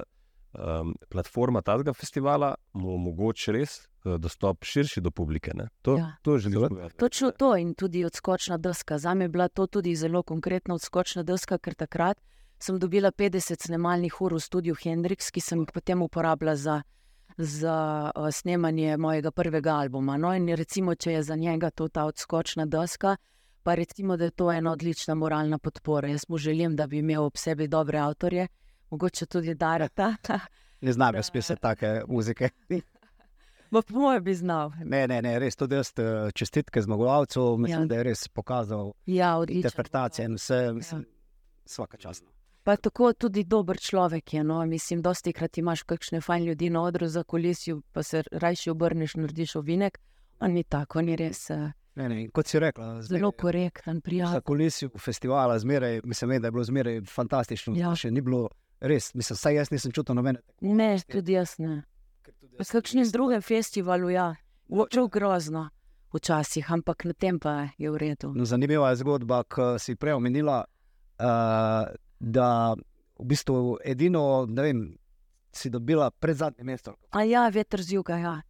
um, 0.52 0.94
platforma 1.08 1.62
tega 1.62 1.92
festivala 1.92 2.54
mu 2.72 2.94
omogoča 2.94 3.52
res 3.52 3.78
uh, 4.04 4.16
dostop 4.18 4.64
širši 4.64 5.00
do 5.00 5.10
publike. 5.10 5.52
Ne? 5.54 5.68
To, 5.82 5.96
ja. 5.98 6.12
To 6.22 6.38
želim 6.38 6.68
povedati. 6.68 6.96
Točno 6.96 7.30
to 7.30 7.56
in 7.56 7.74
tudi 7.74 8.04
odskočna 8.04 8.56
deska. 8.56 8.98
Za 8.98 9.14
me 9.14 9.24
je 9.24 9.28
bila 9.28 9.48
to 9.48 9.66
tudi 9.66 9.96
zelo 9.96 10.22
konkretna 10.22 10.74
odskočna 10.74 11.22
deska, 11.22 11.58
ker 11.58 11.74
takrat 11.74 12.20
sem 12.58 12.78
dobila 12.78 13.10
50 13.10 13.66
snemalnih 13.66 14.20
ur 14.20 14.34
v 14.34 14.40
studiu 14.40 14.74
Hendrix, 14.74 15.30
ki 15.30 15.40
sem 15.40 15.60
jih 15.62 15.72
potem 15.74 16.02
uporabila 16.02 16.56
za, 16.56 16.82
za 17.38 18.10
uh, 18.10 18.30
snemanje 18.34 18.96
mojega 18.96 19.30
prvega 19.30 19.76
albuma. 19.84 20.16
No, 20.18 20.34
in 20.34 20.48
recimo, 20.56 20.94
če 20.94 21.12
je 21.12 21.22
za 21.22 21.36
njega 21.36 21.70
to 21.70 21.88
ta 21.88 22.04
odskočna 22.04 22.66
deska, 22.66 23.16
pa 23.62 23.74
recimo, 23.74 24.16
da 24.16 24.24
je 24.24 24.30
to 24.30 24.50
ena 24.52 24.72
odlična 24.72 25.14
moralna 25.14 25.58
podpora. 25.58 26.08
Jaz 26.08 26.24
mu 26.28 26.38
želim, 26.38 26.76
da 26.76 26.86
bi 26.86 26.98
imel 26.98 27.24
ob 27.24 27.36
sebi 27.36 27.68
dobre 27.68 27.98
avtorje, 27.98 28.48
mogoče 28.90 29.26
tudi 29.26 29.54
Darata. 29.54 30.14
Ne 30.80 30.92
znam 30.92 31.14
jaz 31.14 31.30
pisati 31.30 31.60
take 31.60 32.02
muzike. 32.08 32.48
Po 33.70 33.82
mojem 33.90 34.24
bi 34.24 34.34
znal. 34.34 34.72
Ne, 34.84 35.06
ne, 35.08 35.22
ne, 35.22 35.38
res 35.38 35.56
tudi 35.56 35.74
jaz 35.74 35.92
eh, 35.98 36.30
čestitke 36.34 36.82
zmagovalcu, 36.82 37.56
mislim, 37.58 37.80
ja. 37.80 37.84
Ja. 37.84 37.86
da 37.86 37.94
je 37.94 38.02
res 38.02 38.28
pokazal 38.28 38.92
Ja, 39.06 39.44
interpretacije 39.48 40.24
in 40.24 40.34
vse, 40.34 40.72
mislim, 40.72 41.04
vsaka 41.66 41.96
časna. 41.96 42.28
Pa 42.64 42.76
tako 42.76 43.12
tudi 43.12 43.44
dober 43.44 43.76
človek 43.80 44.34
je. 44.34 44.44
No? 44.44 44.66
Mislim, 44.66 45.02
dosti 45.02 45.32
krat 45.32 45.58
imaš 45.58 45.82
kakšne 45.82 46.20
fajn 46.20 46.44
ljudi 46.44 46.70
na 46.70 46.82
odru 46.82 47.08
za 47.08 47.22
kulisijo, 47.24 47.80
pa 47.92 48.02
se 48.02 48.22
rajši 48.32 48.70
obrneš, 48.70 49.14
narediš 49.14 49.56
ovinek. 49.56 49.98
On 50.40 50.52
ni 50.52 50.64
tako, 50.64 51.00
je 51.00 51.16
res 51.16 51.50
uh, 51.50 51.70
Ne, 51.98 52.08
ne, 52.08 52.20
in 52.22 52.30
kot 52.30 52.46
si 52.46 52.60
rekla, 52.62 53.00
zelo 53.02 53.32
korekten, 53.32 53.96
Za 53.96 54.00
prijazen. 54.00 54.42
kulisijo 54.46 54.90
festivala, 54.98 55.58
zmeraj, 55.58 56.00
mislim, 56.04 56.40
da 56.40 56.46
je 56.46 56.50
bilo 56.50 56.64
zmeraj 56.64 57.00
fantastično. 57.10 57.74
Ja. 57.76 57.94
Še 57.96 58.10
ni 58.10 58.20
bilo 58.20 58.48
res, 58.80 59.14
mislim, 59.14 59.36
saj 59.36 59.54
jaz 59.54 59.70
nisem 59.70 59.92
čutil 59.92 60.14
nobene. 60.14 60.42
Ne, 60.60 60.96
tudi 61.10 61.34
jaz 61.36 61.56
ne. 61.58 61.82
Na 62.58 62.64
kakšnem 62.64 63.10
drugem 63.12 63.42
festivalu, 63.42 64.10
ja, 64.10 64.28
čuv 64.90 65.10
grozno. 65.10 65.68
Včasih, 66.08 66.64
ampak 66.72 67.04
na 67.04 67.12
tem 67.12 67.36
pa 67.36 67.68
je 67.76 67.90
v 67.92 67.98
redu. 68.00 68.30
No, 68.32 68.46
zanimiva 68.48 68.88
je 68.90 69.02
zgodba, 69.02 69.42
ki 69.44 69.76
si 69.76 69.92
prej 69.92 70.16
omenila, 70.16 70.62
uh, 70.64 71.90
da 72.16 72.48
v 73.18 73.26
bistvu 73.28 73.76
edino, 73.84 74.46
ne 74.48 74.62
vem, 74.64 74.80
si 75.52 75.68
dobila 75.68 76.08
pred 76.10 76.38
zadnje 76.38 76.64
mesto. 76.64 76.94
A 77.12 77.26
ja, 77.28 77.44
veter 77.52 77.84
z 77.84 77.98
juga, 78.00 78.16
ja. 78.16 78.40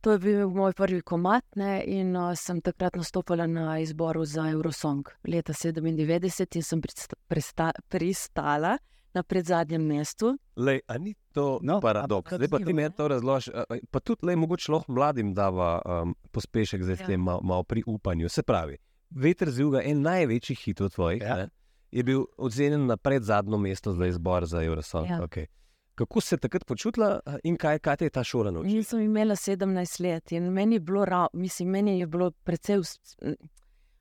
To 0.00 0.16
je 0.16 0.18
bil 0.18 0.48
moj 0.52 0.72
prvi 0.72 1.00
komat 1.00 1.44
ne, 1.56 1.84
in 1.84 2.16
uh, 2.16 2.32
sem 2.36 2.60
takrat 2.64 2.96
nastopila 2.96 3.46
na 3.48 3.78
izboru 3.80 4.24
za 4.24 4.48
Eurosong 4.48 5.08
leta 5.28 5.52
97 5.52 6.56
in 6.56 6.62
sem 6.64 6.80
prista, 6.80 7.16
prista, 7.28 7.70
pristala 7.88 8.78
na 9.14 9.22
predzadnjem 9.22 9.82
mestu. 9.86 10.36
Lej, 10.56 10.80
a 10.88 10.98
ni 10.98 11.14
to 11.32 11.58
No, 11.62 11.80
paradoks? 11.80 12.32
Zdaj 12.34 12.48
pa 12.48 12.58
ti 12.58 12.64
zanimivo, 12.64 12.76
meni 12.76 12.88
ne? 12.88 12.96
to 12.96 13.08
razloži. 13.08 13.50
Pa 13.90 14.00
tudi, 14.00 14.26
lej, 14.26 14.36
mogoče 14.36 14.72
lahko 14.72 14.92
mladim 14.92 15.34
dava 15.34 15.82
um, 15.84 16.14
pospešek 16.32 16.82
zdaj 16.82 16.96
Ja. 17.00 17.06
tem 17.06 17.20
malo 17.20 17.40
mal 17.42 17.64
pri 17.64 17.82
upanju. 17.86 18.28
Se 18.28 18.42
pravi, 18.42 18.76
Veter 19.10 19.50
z 19.50 19.60
juga, 19.60 19.82
en 19.82 20.02
največjih 20.02 20.58
hitov 20.58 20.90
tvojih, 20.90 21.22
Ja. 21.22 21.38
ja. 21.38 21.48
je 21.90 22.02
bil 22.02 22.24
ocenjen 22.38 22.86
na 22.86 22.96
predzadnjo 22.96 23.58
mesto 23.58 23.92
za 23.92 24.06
izbor 24.06 24.46
za 24.46 24.62
Eurosong. 24.62 25.06
Ja. 25.10 25.20
Okay. 25.20 25.46
Kako 25.94 26.20
si 26.20 26.28
se 26.28 26.36
takrat 26.36 26.64
počutila 26.66 27.20
in 27.44 27.56
kaj, 27.56 27.78
kaj 27.78 27.96
te 27.96 28.04
je 28.04 28.10
ta 28.10 28.24
šola 28.24 28.50
naučila? 28.50 28.76
Jaz 28.76 28.86
sem 28.88 29.00
imela 29.00 29.36
17 29.36 30.00
let 30.02 30.32
in 30.32 30.42
meni 30.52 30.74
je 30.76 30.80
bilo, 30.80 31.04
ra, 31.04 31.26
mislim, 31.32 31.68
meni 31.70 31.98
je 32.00 32.06
bilo 32.06 32.30
precej, 32.30 32.80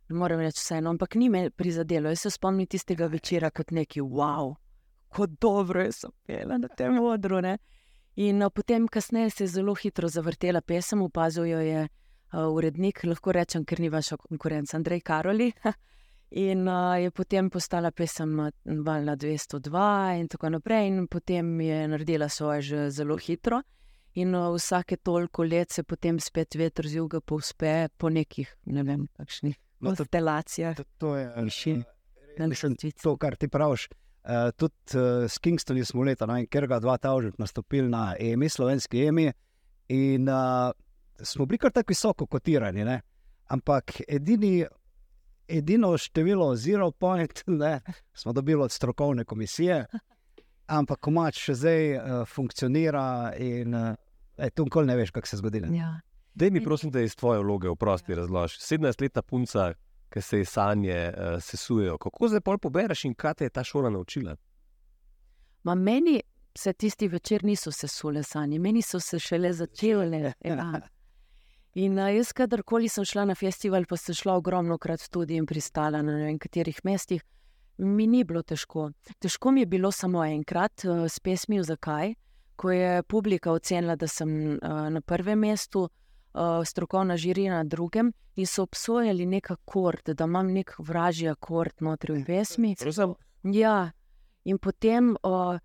ne 0.10 0.16
morem 0.16 0.40
reči 0.40 0.58
vseeno, 0.58 0.90
ampak 0.90 1.16
ni 1.16 1.30
me 1.30 1.50
prizadelo. 1.50 2.10
Jaz 2.10 2.20
se 2.20 2.30
spomnim 2.30 2.68
tistega 2.68 3.06
večera 3.08 3.50
kot 3.50 3.72
neki 3.72 4.02
wow, 4.02 4.56
kako 5.14 5.28
dobro 5.42 5.82
je 5.82 5.92
sem 5.92 6.12
pela 6.26 6.58
na 6.58 6.68
tem 6.68 6.98
odru. 7.00 7.42
Ne? 7.42 7.58
In 8.16 8.42
uh, 8.44 8.50
potem, 8.50 8.88
kasneje 8.88 9.30
se 9.30 9.44
je 9.44 9.48
zelo 9.48 9.76
hitro 9.76 10.08
zavrtela 10.10 10.62
pesem, 10.62 11.02
opazil 11.02 11.46
jo 11.46 11.60
je 11.60 11.88
uh, 12.34 12.40
urednik, 12.50 13.04
lahko 13.04 13.32
rečem, 13.32 13.66
ker 13.66 13.80
ni 13.80 13.90
vaša 13.90 14.18
konkurenca, 14.18 14.78
Andrej 14.78 15.02
Karoli. 15.02 15.52
In 16.32 16.68
uh, 16.68 16.98
je 16.98 17.12
potem 17.12 17.50
postala 17.50 17.92
pesem 17.92 18.32
Valna 18.66 19.14
202 19.16 19.82
in 20.20 20.28
tako 20.28 20.50
naprej, 20.50 20.88
in 20.88 21.08
potem 21.08 21.62
je 21.62 21.88
naredila 21.88 22.30
svoje 22.30 22.62
že 22.62 22.90
zelo 22.90 23.18
hitro. 23.18 23.62
In 24.16 24.34
uh, 24.36 24.56
vsake 24.56 24.98
toliko 24.98 25.44
let 25.44 25.72
se 25.72 25.84
potem 25.84 26.20
spet 26.20 26.56
veter 26.56 26.88
z 26.88 26.96
juga 26.96 27.22
povspe 27.22 27.88
po 27.98 28.10
nekih, 28.10 28.50
ne 28.66 28.84
vem, 28.84 29.08
kakšnih 29.18 29.56
No, 29.80 29.90
to- 29.92 29.96
konstelacijah. 29.96 30.76
To, 30.78 30.84
to 30.98 31.16
je 31.16 31.32
Višin. 31.44 31.84
eh, 32.38 32.48
mislim, 32.48 32.76
to, 33.04 33.18
kar 33.18 33.36
ti 33.36 33.48
praviš. 33.48 33.88
Uh, 34.24 34.52
tudi 34.56 34.96
uh, 34.96 35.26
s 35.28 35.38
Kingstonom 35.44 35.86
smo 35.86 36.04
leta, 36.08 36.26
no, 36.26 36.38
ker 36.48 36.68
ga 36.68 36.80
2000 36.80 37.36
nastopili 37.38 37.90
na 37.92 38.14
EMI, 38.20 38.50
slovenski 38.50 39.06
EMI, 39.06 39.32
in 39.92 40.30
uh, 40.30 40.72
smo 41.20 41.46
bili 41.46 41.58
kar 41.58 41.72
tako 41.72 41.92
visoko 41.92 42.26
kotirani. 42.26 42.86
Ne? 42.86 43.02
Ampak 43.52 44.02
edini, 44.08 44.64
edino 45.48 45.98
število 45.98 46.56
zero 46.56 46.92
point 46.92 47.44
ne, 47.48 47.82
smo 48.14 48.34
dobili 48.34 48.64
od 48.64 48.72
strokovne 48.72 49.26
komisije, 49.26 49.86
ampak 50.68 51.00
komač 51.04 51.44
še 51.50 51.56
zdaj 51.60 51.94
uh, 51.98 52.16
funkcionira 52.30 53.34
in 53.38 53.76
uh, 53.76 53.92
e, 54.38 54.50
tu 54.50 54.64
nikoli 54.64 54.88
ne 54.88 54.96
veš, 54.96 55.12
kako 55.12 55.28
se 55.28 55.38
zgodi. 55.38 55.62
ne. 55.62 55.78
Ja. 55.78 55.94
Dej 56.34 56.50
mi, 56.50 56.64
prosim, 56.64 56.90
da 56.92 57.02
iz 57.02 57.16
tvoje 57.16 57.44
vloge 57.44 57.70
v 57.70 57.76
prosti 57.76 58.16
razloži. 58.16 58.58
17-letna 58.58 59.22
punca, 59.22 59.74
ki 60.14 60.22
se 60.22 60.38
ji 60.38 60.46
sanje 60.46 60.98
uh, 61.10 61.42
sesujejo. 61.42 61.98
Kako 61.98 62.28
zdaj 62.28 62.42
pol 62.46 62.58
pobereš 62.62 63.06
in 63.10 63.16
kaj 63.18 63.34
te 63.40 63.50
je 63.50 63.50
ta 63.50 63.64
šola 63.64 63.90
naučila? 63.90 64.36
Ma 65.64 65.76
meni 65.76 66.20
se 66.56 66.74
tisti 66.74 67.08
večer 67.08 67.44
niso 67.44 67.72
sesule 67.72 68.24
sanje, 68.24 68.60
meni 68.60 68.82
so 68.82 69.00
se 69.00 69.20
šele 69.20 69.54
začele. 69.54 70.34
Ja. 70.46 70.72
In 71.74 71.98
uh, 71.98 72.12
jaz, 72.14 72.34
kadarkoli 72.38 72.90
sem 72.90 73.06
šla 73.06 73.26
na 73.26 73.36
festival, 73.36 73.88
pa 73.90 73.98
sem 73.98 74.16
šla 74.16 74.38
ogromno 74.38 74.78
krat 74.78 75.08
tudi 75.10 75.40
in 75.40 75.50
pristala 75.50 76.02
na 76.02 76.18
ne 76.18 76.28
vem 76.28 76.38
katerih 76.40 76.84
mestih, 76.86 77.24
mi 77.78 78.06
ni 78.08 78.24
bilo 78.24 78.44
težko. 78.44 78.92
Težko 79.20 79.52
mi 79.52 79.66
je 79.66 79.72
bilo 79.72 79.92
samo 79.92 80.26
enkrat 80.26 80.86
uh, 80.86 81.08
s 81.10 81.20
pesmijo 81.20 81.64
Zakaj, 81.64 82.14
ko 82.56 82.72
je 82.72 83.04
publika 83.04 83.52
ocenila, 83.52 83.96
da 83.96 84.08
sem 84.08 84.30
uh, 84.54 84.90
na 84.94 85.02
prvem 85.02 85.40
mestu, 85.40 85.88
strokovna 86.66 87.18
žirija 87.18 87.54
na 87.54 87.64
drugem 87.64 88.12
in 88.36 88.48
so 88.48 88.64
obsojali 88.64 89.26
nek 89.26 89.52
akord, 89.52 90.10
da 90.16 90.24
imam 90.24 90.54
nek 90.54 90.76
vražji 90.78 91.30
akord 91.30 91.74
notri 91.80 92.14
v 92.14 92.26
pesmi. 92.26 92.76
Razumem. 92.82 93.16
Ja, 93.44 93.92
in 94.44 94.58
potem 94.58 95.16
uh, 95.24 95.60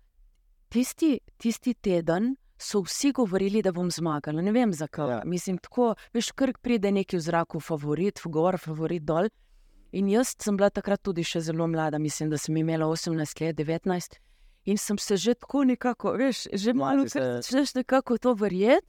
tisti, 0.69 1.19
tisti 1.37 1.73
teden 1.73 2.35
so 2.59 2.81
vsi 2.83 3.11
govorili, 3.11 3.61
da 3.61 3.71
bom 3.71 3.91
zmagala. 3.91 4.41
Ne 4.41 4.51
vem 4.51 4.73
zakaj. 4.73 5.09
Ja. 5.09 5.15
Ja. 5.15 5.21
Mislim, 5.25 5.57
tako, 5.57 5.93
veš, 6.13 6.31
kar 6.31 6.53
pride 6.61 6.91
neki 6.91 7.17
v 7.17 7.23
zraku, 7.23 7.59
favorit, 7.59 8.19
v 8.25 8.29
gor, 8.29 8.57
favorit 8.59 9.03
dol. 9.03 9.29
In 9.91 10.09
jaz 10.11 10.35
sem 10.37 10.57
bila 10.57 10.69
takrat 10.69 11.01
tudi 11.01 11.23
še 11.25 11.41
zelo 11.41 11.65
mlada, 11.67 11.97
mislim, 11.97 12.29
da 12.29 12.37
sem 12.37 12.57
imela 12.57 12.85
18 12.85 13.41
let, 13.41 13.55
19. 13.57 14.19
In 14.69 14.77
sem 14.77 14.97
se 14.97 15.17
že 15.17 15.33
tako 15.33 15.63
nekako, 15.63 16.13
veš, 16.19 16.47
že 16.53 16.73
malo 16.73 17.07
začneš 17.07 17.73
nekako 17.79 18.17
to 18.17 18.35
verjeti. 18.37 18.85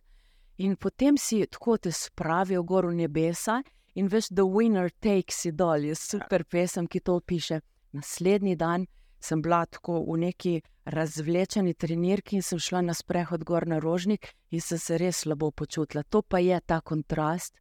In 0.60 0.76
potem 0.76 1.16
si 1.16 1.46
tako 1.46 1.78
te 1.78 1.92
spravijo 1.92 2.62
gor 2.62 2.86
v 2.86 2.94
nebesa 2.94 3.62
in 3.96 4.08
veš, 4.12 4.26
The 4.28 4.44
Winner 4.44 4.90
Takes 4.90 5.46
It 5.48 5.60
All 5.60 5.84
je 5.84 5.94
super 5.94 6.44
pesem, 6.44 6.86
ki 6.86 7.00
to 7.00 7.14
opiše. 7.16 7.60
Naslednji 7.96 8.56
dan 8.56 8.84
sem 9.20 9.40
bila 9.42 9.64
tako 9.66 10.02
v 10.04 10.18
neki 10.20 10.60
razvlečeni 10.84 11.74
trenirki 11.74 12.36
in 12.36 12.42
sem 12.42 12.58
šla 12.58 12.82
na 12.82 12.94
sprehod 12.94 13.44
gor 13.44 13.66
na 13.66 13.78
rožnik 13.80 14.34
in 14.50 14.60
sem 14.60 14.78
se 14.78 14.98
res 14.98 15.22
slabo 15.24 15.50
počutila. 15.50 16.02
To 16.02 16.20
pa 16.22 16.38
je 16.38 16.60
ta 16.60 16.80
kontrast 16.80 17.56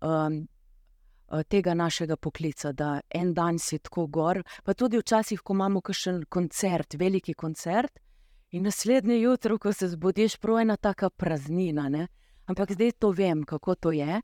um, 0.00 0.46
eh, 1.32 1.42
tega 1.44 1.74
našega 1.74 2.16
poklica, 2.16 2.72
da 2.72 3.00
en 3.10 3.34
dan 3.34 3.58
si 3.58 3.78
tako 3.78 4.06
gor, 4.06 4.42
pa 4.64 4.74
tudi 4.74 4.98
včasih, 5.02 5.42
ko 5.42 5.52
imamo 5.52 5.80
kakšen 5.80 6.24
koncert, 6.28 6.94
veliki 6.94 7.34
koncert, 7.34 7.98
in 8.50 8.62
naslednje 8.62 9.18
jutro, 9.18 9.58
ko 9.58 9.72
se 9.72 9.88
zbudiš, 9.88 10.36
prav 10.38 10.60
ena 10.62 10.76
taka 10.76 11.10
praznina. 11.10 11.88
Ne? 11.88 12.06
Ampak 12.46 12.72
zdaj 12.72 12.92
to 12.98 13.10
vem, 13.10 13.44
kako 13.44 13.74
to 13.74 13.92
je. 13.92 14.20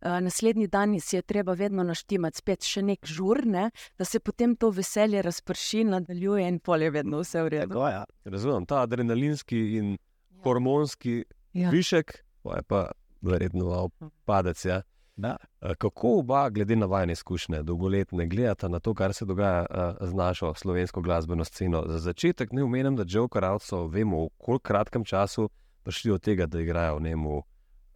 Uh, 0.00 0.20
naslednji 0.20 0.66
dan 0.68 1.00
si 1.00 1.16
je 1.16 1.22
treba 1.22 1.52
vedno 1.52 1.82
naštimati, 1.82 2.38
spet 2.38 2.64
še 2.64 2.82
nek 2.84 3.06
žur, 3.08 3.46
ne? 3.46 3.70
da 3.98 4.04
se 4.04 4.20
potem 4.20 4.56
to 4.56 4.70
veselje 4.70 5.22
razprši, 5.24 5.84
nadaljuje 5.84 6.48
in 6.48 6.58
pol 6.60 6.82
je 6.82 6.90
vedno 6.90 7.22
vse 7.24 7.42
v 7.42 7.48
redu. 7.48 7.72
Tako, 7.74 7.88
ja. 7.88 8.04
Razumem, 8.24 8.66
ta 8.66 8.82
adrenalinski 8.84 9.62
in 9.78 9.96
hormonski 10.44 11.24
Ja. 11.56 11.70
višek, 11.70 12.12
pa 12.42 12.56
je 12.56 12.62
pa 12.62 12.80
verjetno 13.22 13.64
malo 13.64 13.90
padec. 14.24 14.64
Ja. 14.64 14.82
Da. 15.16 15.36
Eh, 15.60 15.74
Kako 15.74 16.18
oba, 16.18 16.50
glede 16.50 16.76
na 16.76 16.86
vajne 16.86 17.12
izkušnje, 17.12 17.62
dolgoletne, 17.62 18.26
gledata 18.26 18.68
na 18.68 18.80
to, 18.80 18.94
kar 18.94 19.14
se 19.14 19.24
dogaja 19.24 19.64
eh, 19.70 20.06
z 20.06 20.14
našo 20.14 20.54
slovensko 20.54 21.00
glasbeno 21.00 21.44
sceno? 21.44 21.84
Za 21.88 21.98
začetek 21.98 22.52
ne 22.52 22.64
omenjam, 22.64 22.96
da 22.96 23.04
Joker 23.08 23.44
Outso 23.44 23.86
vemo, 23.86 24.24
v 24.24 24.28
koliko 24.38 24.62
kratkem 24.62 25.04
času 25.04 25.48
prišli 25.82 26.10
od 26.10 26.22
tega, 26.22 26.46
da 26.46 26.60
igrajo 26.60 26.96
v 26.96 27.02
njemu. 27.02 27.42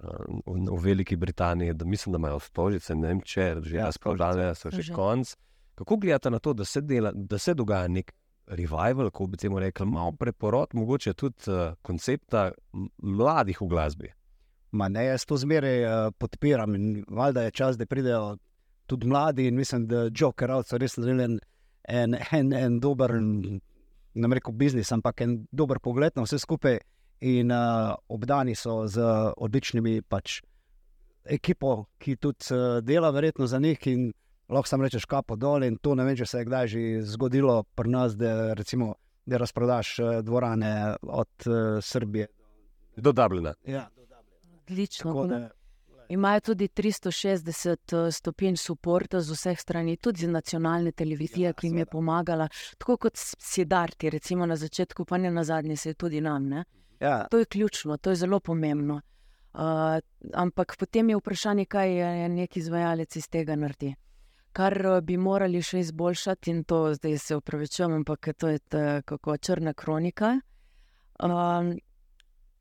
V, 0.00 0.56
v 0.56 0.78
Veliki 0.80 1.16
Britaniji, 1.16 1.74
da 1.74 1.84
mislim, 1.84 2.12
da 2.12 2.18
imajo 2.18 2.38
stožice, 2.40 2.94
ne 2.96 3.08
vem, 3.08 3.20
če 3.20 3.54
že 3.62 3.76
Ja, 3.76 3.90
jaz 3.90 3.98
pravdane, 4.00 4.54
so 4.54 4.70
že 4.72 4.92
konc. 4.94 5.34
Kako 5.76 5.96
gledate 5.96 6.30
na 6.30 6.38
to, 6.38 6.52
da 6.52 6.64
se, 6.64 6.80
dela, 6.80 7.12
da 7.14 7.38
se 7.38 7.54
dogaja 7.54 7.88
nek 7.88 8.12
revival, 8.46 9.10
ko 9.10 9.26
bi 9.26 9.36
temu 9.36 9.60
rekli, 9.60 9.86
malo 9.86 10.12
preporod, 10.12 10.74
mogoče 10.74 11.14
tudi 11.14 11.50
uh, 11.50 11.74
koncepta 11.82 12.50
mladih 13.02 13.60
v 13.60 13.68
glasbi? 13.68 14.12
Ma 14.72 14.88
ne, 14.88 15.04
jaz 15.04 15.24
to 15.26 15.36
zmeraj 15.36 15.84
uh, 15.84 16.12
podpiram 16.18 16.74
in 16.74 17.04
valjda 17.08 17.42
je 17.42 17.50
čas, 17.50 17.78
da 17.78 17.86
pridejo 17.86 18.36
tudi 18.86 19.06
mladi 19.06 19.46
in 19.46 19.56
mislim, 19.56 19.86
da 19.86 20.08
Joker 20.20 20.50
Out 20.50 20.66
so 20.66 20.78
res 20.78 20.96
naredili 20.96 21.38
en, 21.84 22.16
en, 22.32 22.52
en, 22.52 22.80
dober, 22.80 23.14
ne 23.20 23.60
bom 24.14 24.34
rekel 24.34 24.54
biznis, 24.54 24.92
ampak 24.92 25.22
en 25.26 25.36
dober 25.52 25.78
pogled 25.78 26.16
na 26.16 26.26
vse 26.26 26.40
skupaj 26.42 26.80
in 27.20 27.52
uh, 27.52 27.94
obdani 28.08 28.54
so 28.54 28.86
z 28.86 29.02
odličnimi 29.36 30.02
pač 30.02 30.40
ekipo, 31.24 31.84
ki 31.98 32.16
tudi 32.16 32.54
uh, 32.54 32.80
dela 32.84 33.10
verjetno 33.10 33.46
za 33.46 33.58
njih 33.58 33.86
in 33.86 34.12
lahko 34.48 34.68
sam 34.68 34.82
rečeš 34.82 35.04
kapo 35.06 35.36
dol 35.36 35.64
in 35.64 35.76
to 35.76 35.94
ne 35.94 36.04
vem, 36.04 36.16
če 36.16 36.26
se 36.26 36.38
je 36.38 36.48
kdaj 36.48 36.66
že 36.66 36.82
zgodilo 37.12 37.62
pri 37.74 37.90
nas, 37.90 38.16
da 38.16 38.54
recimo, 38.54 38.94
da 39.26 39.38
razprodaš 39.38 39.98
uh, 39.98 40.18
dvorane 40.24 40.96
od 41.02 41.46
uh, 41.46 41.78
Srbije. 41.84 42.26
Do 42.96 43.12
Dublina. 43.12 43.54
Ja, 43.64 43.88
Odlično. 44.66 45.12
tako 45.12 45.26
no. 45.26 45.38
da. 45.38 45.50
Imajo 46.10 46.40
tudi 46.40 46.68
360 46.68 48.06
eh, 48.06 48.12
stopinj 48.12 48.56
podpora 48.66 49.20
z 49.20 49.30
vseh 49.30 49.60
strani, 49.60 49.96
tudi 49.96 50.26
z 50.26 50.28
nacionalne 50.28 50.92
televizije, 50.92 51.46
Ja, 51.46 51.52
ki 51.52 51.66
jim 51.66 51.78
je 51.78 51.86
pomagala, 51.86 52.48
tako 52.78 52.96
kot 52.96 53.12
Sidarti, 53.16 54.10
recimo 54.10 54.46
na 54.46 54.56
začetku, 54.56 55.04
pa 55.04 55.18
ne 55.18 55.30
na 55.30 55.44
zadnje, 55.44 55.76
se 55.76 55.88
je 55.90 55.94
tudi 55.94 56.20
nam. 56.20 56.48
Ne? 56.48 56.64
Ja, 57.00 57.26
To 57.30 57.38
je 57.38 57.44
ključno, 57.44 57.96
to 57.96 58.10
je 58.10 58.16
zelo 58.16 58.40
pomembno. 58.40 59.00
Uh, 59.52 59.60
ampak 60.34 60.76
potem 60.78 61.08
je 61.08 61.16
vprašanje, 61.16 61.64
kaj 61.64 61.96
je 61.96 62.28
neki 62.28 62.60
izvajalec 62.60 63.16
iz 63.16 63.28
tega 63.28 63.56
naredi. 63.56 63.94
Kar 64.52 64.74
eh, 64.86 65.00
bi 65.00 65.16
morali 65.16 65.62
še 65.62 65.80
izboljšati, 65.80 66.50
in 66.50 66.64
to 66.64 66.94
zdaj 66.94 67.18
se 67.18 67.36
upravičujem, 67.36 67.92
ampak 68.00 68.28
to 68.38 68.48
je 68.48 68.58
ta, 68.58 69.02
kako 69.02 69.36
črna 69.36 69.74
kronika. 69.74 70.40
Um, 71.22 71.76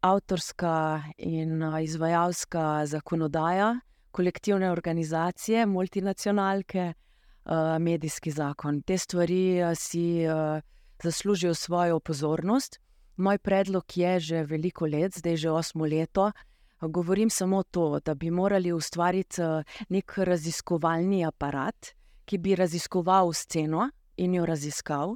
avtorska 0.02 1.04
in 1.18 1.64
uh, 1.64 1.80
izvajalska 1.84 2.86
zakonodaja, 2.86 3.80
kolektivne 4.12 4.72
organizacije, 4.72 5.66
multinacionalke, 5.66 6.94
uh, 6.94 7.78
medijski 7.80 8.32
zakon. 8.32 8.82
Te 8.82 8.98
stvari 8.98 9.62
uh, 9.64 9.74
si 9.76 10.26
uh, 10.26 10.62
zaslužijo 11.04 11.54
svojo 11.54 12.00
pozornost. 12.00 12.80
Moj 13.20 13.38
predlog 13.44 13.84
je 13.98 14.20
že 14.20 14.44
veliko 14.48 14.88
let, 14.88 15.18
zdaj 15.20 15.36
že 15.36 15.52
osmo 15.52 15.86
leto, 15.86 16.32
govorim 16.82 17.30
samo 17.30 17.64
to, 17.64 18.00
da 18.00 18.16
bi 18.16 18.32
morali 18.32 18.72
ustvariti 18.72 19.42
eh, 19.42 19.64
nek 19.90 20.18
raziskovalni 20.18 21.26
aparat, 21.28 21.94
ki 22.26 22.38
bi 22.38 22.56
raziskoval 22.56 23.34
sceno 23.34 23.90
in 24.18 24.34
jo 24.36 24.46
raziskal, 24.46 25.16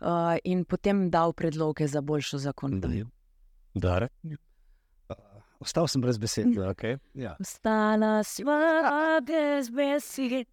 uh, 0.00 0.36
in 0.44 0.64
potem 0.64 1.10
dal 1.10 1.32
predloge 1.32 1.86
za 1.86 2.00
boljšo 2.00 2.38
zakonodajo. 2.38 3.06
Dare. 3.74 4.08
Ostal 5.60 5.88
sem 5.88 6.00
brez 6.00 6.18
besed. 6.18 6.46
Okay. 6.74 6.98
Ja. 7.14 7.36
Ostala 7.40 8.22
sva 8.22 9.20
brez 9.26 9.70
besed. 9.70 10.46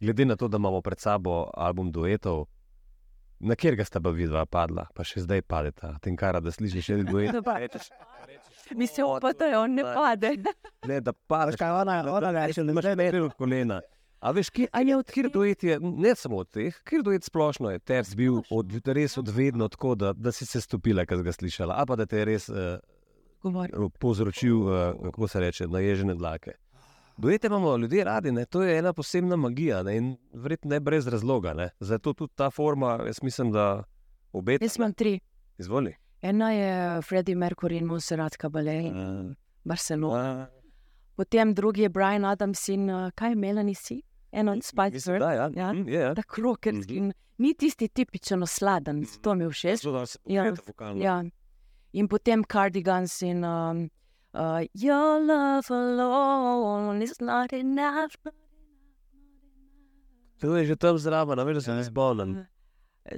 Glede 0.00 0.24
na 0.24 0.36
to, 0.36 0.48
da 0.48 0.56
imamo 0.56 0.80
pred 0.80 1.00
sabo 1.00 1.50
album 1.54 1.92
duetov, 1.92 2.46
na 3.40 3.54
katerega 3.54 3.84
sta 3.84 4.00
pa 4.00 4.10
vidva 4.10 4.44
padla, 4.46 4.86
pa 4.94 5.04
še 5.06 5.22
zdaj 5.26 5.42
padeta, 5.42 5.94
tem 6.02 6.16
kar 6.18 6.40
da 6.42 6.52
slišiš 6.52 6.84
še 6.84 7.02
duet. 7.06 7.32
Da 7.36 7.42
pa- 7.42 7.60
Mislim, 8.76 9.06
pa 9.22 9.32
da 9.32 9.46
jo 9.48 9.66
ne 9.66 9.82
pade. 9.82 10.34
Ne, 10.86 10.98
da 11.00 11.12
padeš, 11.12 11.56
kaj, 11.56 11.70
ona, 11.80 12.02
ona 12.12 12.32
reče, 12.34 12.64
ne 12.64 12.74
imaš 12.74 12.84
zdaj 12.84 12.98
medel 13.00 13.30
kolena. 13.38 13.78
A 14.20 14.32
veš, 14.34 14.50
kje, 14.50 14.66
A 14.74 14.82
je 14.82 14.96
od 14.96 15.10
kjer 15.14 15.28
je, 15.62 15.78
ne 15.80 16.12
samo 16.18 16.42
od 16.42 16.50
teh, 16.50 16.74
kjer 16.84 17.02
duet 17.06 17.24
splošno 17.24 17.70
je? 17.70 17.78
Ter 17.78 18.04
bil 18.18 18.40
od, 18.50 18.74
res 18.86 19.14
od 19.16 19.28
vedno 19.30 19.68
tako, 19.68 19.94
da, 19.94 20.12
da 20.12 20.32
si 20.32 20.46
se 20.46 20.60
stopila, 20.60 21.06
ko 21.06 21.16
si 21.16 21.22
ga 21.22 21.32
slišala, 21.32 21.78
ali 21.78 21.86
pa 21.86 21.96
da 21.96 22.06
te 22.06 22.18
je 22.18 22.24
res 22.26 22.48
uh, 22.50 22.82
povzročil, 24.02 24.58
uh, 24.66 24.72
kako 25.14 25.28
se 25.28 25.40
reče, 25.40 25.68
naježene 25.70 26.18
dlake. 26.18 26.58
Dojete 27.18 27.46
imamo 27.46 27.76
ljudje 27.76 28.04
radi, 28.04 28.32
ne? 28.32 28.44
to 28.44 28.62
je 28.62 28.78
ena 28.78 28.92
posebna 28.92 29.36
magija 29.36 29.82
ne? 29.82 29.96
in 29.96 30.16
verjetno 30.32 30.68
ne 30.70 30.80
brez 30.80 31.06
razloga. 31.06 31.54
Ne? 31.54 31.70
Zato 31.80 32.12
tudi 32.12 32.32
ta 32.34 32.50
forma, 32.50 32.98
jaz 33.06 33.22
mislim, 33.22 33.52
da 33.52 33.84
obeta. 34.32 34.64
Jaz 34.64 34.76
imam 34.76 34.92
tri. 34.92 35.20
Izvoli. 35.58 35.94
Ena 36.22 36.52
je 36.52 37.02
Freddie 37.02 37.34
Mercury 37.36 37.78
in 37.78 37.84
Monserrat 37.84 38.36
Caballé, 38.36 38.90
Uh, 38.90 39.34
Barcelona. 39.64 40.48
uh, 40.52 40.58
Potem 41.16 41.54
drugi 41.54 41.82
je 41.82 41.88
Brian 41.88 42.24
Adams 42.24 42.68
in 42.68 42.90
uh, 42.90 43.10
kaj 43.14 43.34
Melanie 43.34 43.74
si? 43.74 44.02
En 44.32 44.48
od 44.48 44.64
Spice 44.64 44.90
mislim, 44.92 45.16
Girls. 45.16 45.26
da, 45.28 45.32
ja. 45.32 45.50
Ja. 45.56 45.72
Mm, 45.72 45.88
je, 45.88 46.00
ja. 46.00 46.14
Tako 46.14 46.42
rokerski. 46.42 46.94
Mhm. 46.94 47.04
in 47.04 47.12
Ni 47.38 47.54
tisti 47.54 47.88
tipičen 47.88 48.42
osladen, 48.42 49.04
to 49.22 49.34
mi 49.34 49.44
je 49.44 49.50
všeč. 49.50 49.82
Zelo 49.82 49.92
dobro 49.92 50.06
se 50.06 50.18
Ja. 50.26 50.54
Ja. 50.96 51.24
In 51.92 52.08
potem 52.08 52.44
Cardigans 52.44 53.22
in 53.22 53.44
um, 53.44 53.90
uh, 54.34 54.64
Your 54.74 55.20
love 55.24 55.70
alone 55.70 57.02
is 57.02 57.20
not 57.20 57.52
enough. 57.52 58.16
To 60.40 60.56
je 60.56 60.66
že 60.66 60.76
tam 60.76 60.98
zraven, 60.98 61.38
veš, 61.46 61.54
da 61.54 61.60
sem 61.60 61.82
spomnim. 61.84 62.46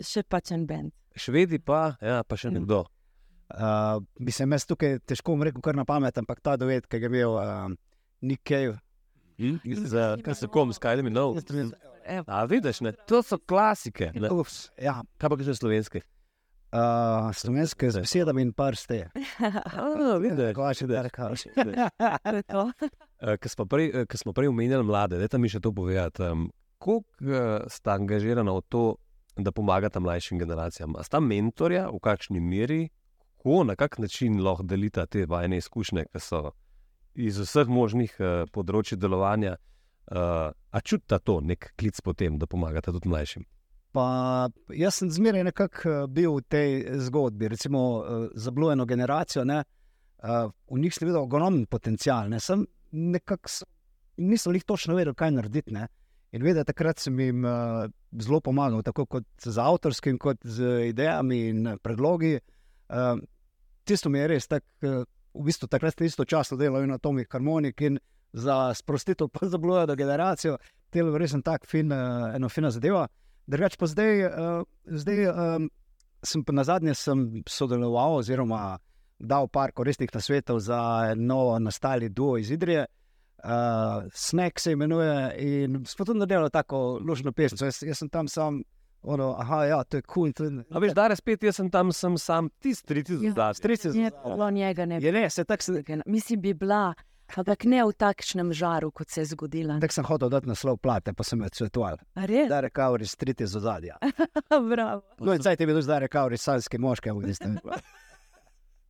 Še 0.00 0.22
pač 0.22 0.52
en 0.52 0.64
bend. 0.66 0.94
Švedi 1.16 1.58
pa, 1.58 1.98
ja, 2.00 2.22
pa 2.24 2.36
še 2.38 2.50
nekdo. 2.54 2.86
uh, 3.54 4.02
bi 4.20 4.32
se 4.32 4.46
jaz 4.46 4.66
tukaj 4.66 4.98
težko 5.06 5.34
rekel, 5.42 5.60
kar 5.60 5.76
na 5.76 5.84
pamet, 5.84 6.18
ampak 6.18 6.40
ta 6.40 6.56
duet, 6.56 6.86
ki 6.86 6.98
ga 6.98 7.06
je 7.06 7.10
imel 7.10 7.34
uh, 7.34 7.68
Nick 8.22 8.46
Cave. 8.46 8.78
Za 9.64 10.16
kaj 10.24 10.34
se 10.34 10.48
kom, 10.52 10.72
Skyler 10.72 11.02
Minov. 11.02 11.38
Evo. 12.04 12.24
A 12.28 12.44
vidiš, 12.44 12.80
ne? 12.80 12.92
to 13.06 13.22
so 13.22 13.38
klasike. 13.38 14.10
Ne? 14.14 14.30
Ups, 14.32 14.70
ja, 14.80 15.00
Kaj 15.20 15.30
pa 15.30 15.36
še 15.44 15.54
slovenske? 15.54 16.02
Uh, 16.72 17.34
slovenske 17.34 17.90
z 17.90 18.00
besedami 18.00 18.42
in 18.42 18.52
vidiš. 20.20 20.54
Kovač, 20.54 20.82
vidiš. 20.82 21.12
da. 22.48 22.72
Eh, 23.20 23.36
Ko 23.36 23.48
smo 23.48 23.66
prej, 23.66 23.90
eh, 23.94 24.48
omenjali 24.48 24.84
mlade, 24.84 25.28
da 25.28 25.38
mi 25.38 25.48
še 25.48 25.60
to 25.60 25.72
povedati. 25.72 26.22
Um, 26.22 26.50
Kako 26.80 26.96
uh, 26.96 27.66
sta 27.68 27.92
angažirana 27.98 28.54
v 28.56 28.62
to, 28.72 28.84
da 29.36 29.52
pomagata 29.52 30.00
mlajšim 30.00 30.38
generacijam? 30.40 30.96
A 30.96 31.04
sta 31.04 31.20
mentorja, 31.20 31.90
v 31.92 32.00
kakšni 32.00 32.40
meri, 32.40 32.88
kako 33.36 33.64
na 33.68 33.76
kak 33.76 33.98
način 34.00 34.40
lahko 34.40 34.64
delita 34.64 35.04
te 35.06 35.26
vajne 35.28 35.60
izkušnje, 35.60 36.06
ki 36.08 36.22
so 36.24 36.54
iz 37.20 37.36
vseh 37.36 37.68
možnih 37.68 38.16
uh, 38.16 38.48
področji 38.48 38.96
delovanja? 38.96 39.58
Uh, 40.10 40.56
a 40.72 40.80
čutita 40.80 41.20
to, 41.20 41.42
nek 41.44 41.74
klic 41.76 42.00
po 42.00 42.16
tem, 42.16 42.40
da 42.40 42.48
pomagata 42.48 42.96
tudi 42.96 43.12
mlajšim? 43.12 43.44
Pa 43.92 44.48
jaz 44.70 45.00
sem 45.00 45.10
zmeraj 45.10 45.44
nekako 45.48 45.90
eh, 45.90 46.06
bil 46.06 46.36
v 46.38 46.46
tej 46.46 46.70
zgodbi, 47.08 47.48
recimo 47.50 47.80
uh, 47.98 48.28
za 48.34 48.50
bilo 48.50 48.70
eno 48.72 48.86
generacijo. 48.86 49.44
Ne, 49.44 49.64
v 50.20 50.78
njih 50.78 50.94
sem 50.94 51.08
videl 51.08 51.22
ogromen 51.22 51.64
potencial, 51.66 52.28
ne, 52.28 52.36
sem 52.44 52.66
nekako, 52.92 53.64
nisem 54.20 54.54
jih 54.54 54.66
točno 54.68 54.94
vedel, 54.94 55.14
kaj 55.16 55.32
narediti. 55.32 55.72
Ne. 55.72 55.86
In 56.36 56.44
vedeti, 56.44 56.68
takrat 56.68 57.00
sem 57.00 57.16
jim 57.20 57.46
zelo 58.18 58.40
pomagal, 58.40 58.82
tako 58.82 59.22
z 59.42 59.58
avtorskim, 59.58 60.18
kot 60.18 60.44
z 60.44 60.90
idejami 60.90 61.40
in 61.48 61.66
eh, 61.66 61.78
predlogi. 61.82 62.38
Tisto 63.84 64.10
mi 64.10 64.18
je 64.18 64.28
res 64.30 64.46
tako, 64.50 64.66
uh, 64.82 65.02
v 65.34 65.46
bistvu 65.46 65.68
takrat 65.70 65.94
ste 65.94 66.06
istočasno 66.06 66.58
delali 66.58 66.86
na 66.86 66.98
Tomih 66.98 67.26
harmonik 67.30 67.80
in 67.80 67.98
za 68.32 68.74
sprostitev, 68.74 69.28
pa 69.34 69.46
za 69.46 69.58
bilo 69.58 69.80
eno 69.82 69.96
generacijo, 69.96 70.58
telo 70.90 71.18
res 71.18 71.34
en 71.34 71.42
tak 71.42 71.66
fin, 71.66 71.92
eno 71.92 72.48
fina 72.48 72.70
zadeva. 72.70 73.08
Drugač 73.50 73.74
pa 73.76 73.86
zdaj, 73.90 74.24
uh, 74.30 74.62
zdaj 74.86 75.26
um, 75.30 75.66
sem 76.22 76.44
pa 76.46 76.54
na 76.54 76.62
zadnje 76.64 76.94
sem 76.94 77.42
sodeloval, 77.50 78.20
oziroma 78.20 78.78
dal 79.20 79.48
par 79.52 79.72
koristnih 79.76 80.10
nasvetov 80.14 80.60
za 80.62 80.78
novo 81.18 81.58
nastali 81.58 82.08
duo 82.08 82.38
iz 82.38 82.50
Idrije. 82.50 82.86
Uh, 83.40 84.04
Snack 84.12 84.60
se 84.60 84.72
imenuje 84.72 85.34
in 85.38 85.84
smo 85.88 86.04
tudi 86.04 86.18
naredili 86.20 86.50
tako 86.50 87.00
ložno 87.08 87.32
pesem. 87.32 87.58
Jaz, 87.66 87.82
jaz 87.82 87.98
sem 87.98 88.08
tam 88.08 88.28
sam, 88.28 88.62
ono, 89.02 89.34
aha, 89.38 89.64
ja, 89.64 89.84
to 89.84 89.96
je 89.96 90.02
kul. 90.02 90.32
Cool, 90.32 90.60
A 90.70 90.78
veš, 90.78 90.92
da 90.94 91.08
res 91.08 91.18
spet, 91.18 91.42
jaz 91.42 91.56
sem 91.56 91.70
tam, 91.72 91.92
sem 91.92 92.18
sam, 92.20 92.50
tisti, 92.60 92.86
tretji 92.86 93.16
Ja. 93.24 93.32
zdaj. 93.32 93.54
strici. 93.54 93.88
Je 93.96 94.10
bilo 94.24 94.50
njega 94.50 94.86
ne. 94.86 95.00
Je 95.00 95.10
res, 95.10 95.34
tako 95.34 95.62
sem, 95.62 96.02
Mislim, 96.06 96.40
bi 96.40 96.54
bila, 96.54 96.94
ampak 97.36 97.64
ne 97.64 97.84
v 97.84 97.94
takšnem 97.94 98.52
žaru, 98.56 98.90
kot 98.90 99.10
se 99.10 99.20
je 99.20 99.30
zgodila. 99.34 99.78
tak 99.80 99.92
sem 99.92 100.04
hotel 100.04 100.30
dati 100.30 100.48
naslov 100.48 100.78
plate, 100.82 101.12
pa 101.12 101.24
sem 101.24 101.40
jo 101.40 101.70
Res? 102.14 102.48
Da, 102.48 102.60
rekao, 102.60 102.96
res 102.96 103.12
strici 103.12 103.46
z 103.46 103.56
ozadja. 103.56 103.98
Bravo. 104.70 105.02
No, 105.20 105.32
in 105.32 105.42
zdaj 105.42 105.56
ti 105.56 105.62
je 105.62 105.66
bil 105.66 105.82
zdaj 105.82 106.00
rekao, 106.06 106.28
res 106.28 106.42
salski 106.42 106.78
moški, 106.78 107.10
ampak 107.10 107.26
niste. 107.26 107.50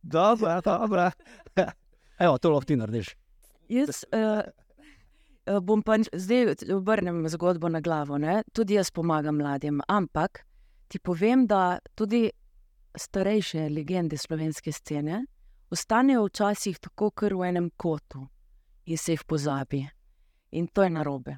Dobro, 0.01 0.61
dobro. 0.65 1.11
Evo, 2.23 2.37
to 2.37 2.49
lahko 2.49 2.65
ti 2.65 2.75
narediš. 2.75 3.11
Jaz 3.69 4.01
uh, 4.09 4.41
bom 5.61 5.83
pa 5.85 5.99
zdaj 6.01 6.55
obrnem 6.73 7.27
zgodbo 7.29 7.69
na 7.69 7.81
glavo. 7.81 8.17
Ne? 8.17 8.41
Tudi 8.53 8.79
jaz 8.79 8.89
pomagam 8.91 9.37
mladim, 9.37 9.81
ampak 9.87 10.41
ti 10.89 10.99
povem, 10.99 11.45
da 11.47 11.79
tudi 11.95 12.31
starejše 12.97 13.69
legende 13.69 14.17
slovenske 14.17 14.71
scene 14.71 15.25
ostanejo 15.71 16.25
včasih 16.25 16.79
tako, 16.79 17.11
kar 17.11 17.33
v 17.33 17.47
enem 17.49 17.69
kotu 17.77 18.27
in 18.85 18.97
se 18.97 19.15
jih 19.15 19.23
pozabi. 19.23 19.85
In 20.51 20.67
to 20.67 20.83
je 20.83 20.89
narobe. 20.89 21.37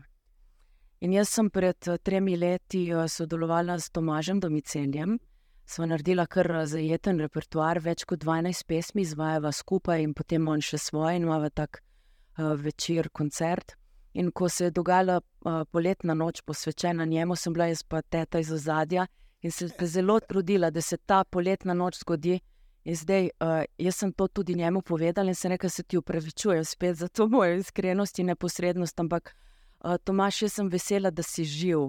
In 1.03 1.11
jaz 1.13 1.29
sem 1.35 1.49
pred 1.51 1.87
eh, 1.87 1.97
tremi 1.99 2.37
leti 2.39 2.85
eh, 2.89 3.07
sodelovala 3.07 3.75
s 3.79 3.91
Tomažem 3.91 4.39
Domiceljem. 4.39 5.17
Sva 5.65 5.85
naredila 5.85 6.25
kar 6.31 6.47
eh, 6.51 6.65
zajeten 6.65 7.19
repertoar, 7.19 7.81
več 7.83 8.05
kot 8.07 8.23
12 8.23 8.63
pesmi, 8.67 9.03
izvajava 9.03 9.51
skupaj 9.51 9.99
in 10.01 10.13
potem 10.15 10.47
on 10.47 10.63
še 10.63 10.79
svoje 10.79 11.17
in 11.19 11.27
imamo 11.27 11.49
tak 11.51 11.81
uh, 11.81 12.53
večer, 12.55 13.09
koncert. 13.11 13.75
In 14.13 14.31
ko 14.31 14.47
se 14.49 14.69
je 14.69 14.71
dogajala 14.71 15.19
uh, 15.19 15.65
poletna 15.71 16.15
noč 16.15 16.41
posvečena 16.47 17.05
njemu, 17.05 17.35
sem 17.35 17.53
bila 17.53 17.67
jaz 17.67 17.83
pa 17.83 18.01
teta 18.01 18.39
iz 18.39 18.51
ozadja 18.51 19.07
in 19.43 19.51
se 19.51 19.67
zelo 19.67 20.19
trudila, 20.19 20.69
da 20.71 20.81
se 20.81 20.97
ta 20.97 21.23
poletna 21.23 21.73
noč 21.73 21.99
zgodi. 21.99 22.39
In 22.83 22.95
zdaj, 22.95 23.29
uh, 23.39 23.63
jaz 23.77 23.95
sem 23.95 24.11
to 24.11 24.27
tudi 24.27 24.55
njemu 24.55 24.81
povedala 24.81 25.27
in 25.27 25.35
se 25.35 25.49
nekaj 25.49 25.69
se 25.69 25.83
ti 25.83 25.97
upravičujem 25.97 26.65
spet 26.65 26.95
za 26.95 27.07
to 27.07 27.27
mojo 27.35 27.55
iskrenost 27.55 28.19
in 28.19 28.25
neposrednost, 28.25 28.99
ampak 28.99 29.35
uh, 29.83 29.95
Tomaš, 30.03 30.41
jaz 30.41 30.53
sem 30.53 30.69
vesela, 30.69 31.11
da 31.11 31.23
si 31.23 31.43
živ 31.43 31.79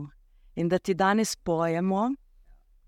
in 0.55 0.69
da 0.69 0.79
ti 0.79 0.95
danes 0.95 1.37
pojemo, 1.37 2.15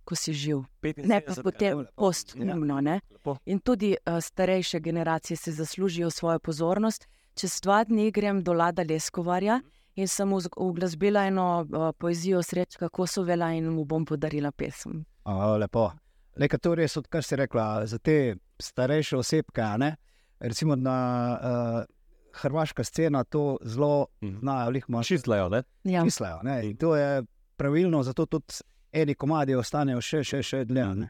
ko 0.05 0.15
si 0.15 0.33
živ. 0.33 0.63
Ne 0.97 1.21
pa 1.21 1.35
potem 1.43 1.87
posthumno. 1.97 2.81
ne. 2.81 3.01
Lepo. 3.11 3.37
In 3.47 3.59
tudi 3.59 3.97
uh, 3.97 4.21
starejše 4.23 4.81
generacije 4.81 5.37
si 5.37 5.53
zaslužijo 5.53 6.11
svojo 6.11 6.39
pozornost. 6.39 7.09
Čez 7.35 7.61
dva 7.61 7.85
dni 7.85 8.11
grem 8.11 8.43
do 8.43 8.53
Lada 8.53 8.85
Leskovarja 8.89 9.61
in 9.95 10.09
sem 10.09 10.33
uglasbila 10.57 11.27
eno 11.27 11.67
uh, 11.67 11.91
poezijo 11.99 12.43
srečka 12.43 12.89
Kosovela 12.89 13.53
in 13.53 13.69
mu 13.69 13.85
bom 13.85 14.05
podarila 14.05 14.53
pesem. 14.53 15.05
O, 15.25 15.57
lepo. 15.57 15.91
Res, 16.37 16.97
od 16.97 17.09
kar 17.09 17.23
si 17.23 17.37
rekla, 17.37 17.87
za 17.87 17.99
te 17.99 18.37
starejše 18.59 19.17
osebke. 19.17 19.63
ne, 19.79 19.97
Recimo 20.41 20.77
na 20.77 20.99
uh, 21.33 21.85
hrvaška 22.35 22.85
scena 22.85 23.25
to 23.25 23.59
zelo 23.63 24.07
Mhm. 24.23 24.39
znajo, 24.39 24.71
lih 24.71 24.85
malo 24.89 25.03
Šistlajo, 25.03 25.49
ne? 25.49 25.63
Ja. 25.85 26.05
mislijo. 26.05 26.43
ne, 26.43 26.67
In 26.67 26.77
to 26.77 26.97
je 26.97 27.23
pravilno, 27.57 28.03
zato 28.03 28.27
tudi 28.27 28.55
eni 28.93 29.15
komadi 29.15 29.55
ostanejo 29.55 30.01
še, 30.01 30.23
še, 30.23 30.43
še 30.43 30.65
dlje. 30.65 30.95
ne. 30.95 31.09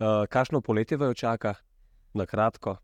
Uh, 0.00 0.26
kakšno 0.26 0.60
poletje 0.60 0.96
vaju 0.96 1.14
čaka, 1.14 1.54
na 2.14 2.26
kratko? 2.26 2.76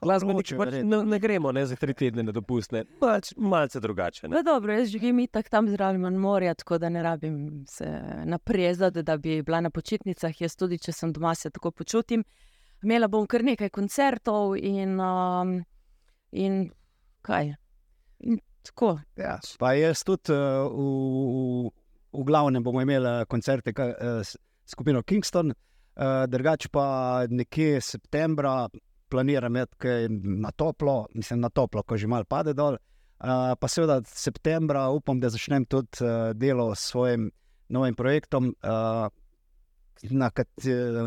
Glasbeniki 0.00 0.56
pač 0.58 0.74
ne, 0.86 1.00
ne 1.04 1.18
gremo 1.18 1.52
ne, 1.52 1.64
za 1.66 1.76
tri 1.76 1.94
tedne 1.96 2.22
na 2.22 2.32
dopust, 2.34 2.72
ne. 2.74 2.84
pač 3.00 3.32
malce 3.36 3.80
drugače. 3.82 4.28
Ne? 4.28 4.36
No, 4.36 4.42
dobro, 4.46 4.74
jaz 4.76 4.92
živim 4.92 5.18
itak 5.24 5.48
tam 5.50 5.68
zraven 5.70 6.18
morja, 6.20 6.54
tako 6.58 6.78
da 6.78 6.90
ne 6.92 7.02
rabim 7.02 7.64
se 7.68 7.88
naprezati, 8.24 9.02
da 9.02 9.16
bi 9.16 9.40
bila 9.42 9.60
na 9.66 9.70
počitnicah. 9.74 10.34
Jaz 10.40 10.56
tudi, 10.58 10.78
če 10.78 10.94
sem 10.94 11.12
doma, 11.12 11.34
se 11.34 11.50
tako 11.50 11.72
počutim. 11.74 12.24
Imela 12.82 13.08
bom 13.10 13.26
kar 13.26 13.42
nekaj 13.42 13.72
koncertov 13.74 14.54
in, 14.56 14.94
um, 15.02 15.56
in 16.30 16.68
kaj. 17.26 17.56
In 18.22 18.38
tako. 18.62 18.98
Ja, 19.18 19.38
pa 19.58 19.72
jaz 19.74 20.04
tudi 20.06 20.34
uh, 20.34 20.68
v, 20.70 21.72
v 22.14 22.26
glavnem 22.28 22.62
bomo 22.62 22.84
imeli 22.84 23.24
koncerte 23.30 23.74
s 24.22 24.36
skupino 24.68 25.02
Kingston, 25.02 25.50
uh, 25.50 26.22
drugače 26.30 26.70
pa 26.70 26.86
nekje 27.30 27.80
septembra 27.82 28.68
planiram 29.10 29.56
iti 29.56 29.76
kaj 29.78 30.08
na 30.42 30.50
toplo, 30.50 31.06
mislim 31.14 31.40
na 31.40 31.48
toplo, 31.48 31.82
ko 31.82 31.96
že 31.96 32.06
malo 32.06 32.24
pade 32.24 32.54
dol. 32.54 32.76
Uh, 33.18 33.54
pa 33.58 33.68
seveda 33.68 34.00
septembra 34.06 34.88
upam, 34.94 35.20
da 35.20 35.30
začnem 35.30 35.64
tudi 35.66 36.04
uh, 36.04 36.30
delo 36.34 36.74
s 36.74 36.90
svojim 36.92 37.30
novim 37.68 37.94
projektom, 37.94 38.54
uh, 38.62 39.08
na 40.10 40.30
kat, 40.30 40.48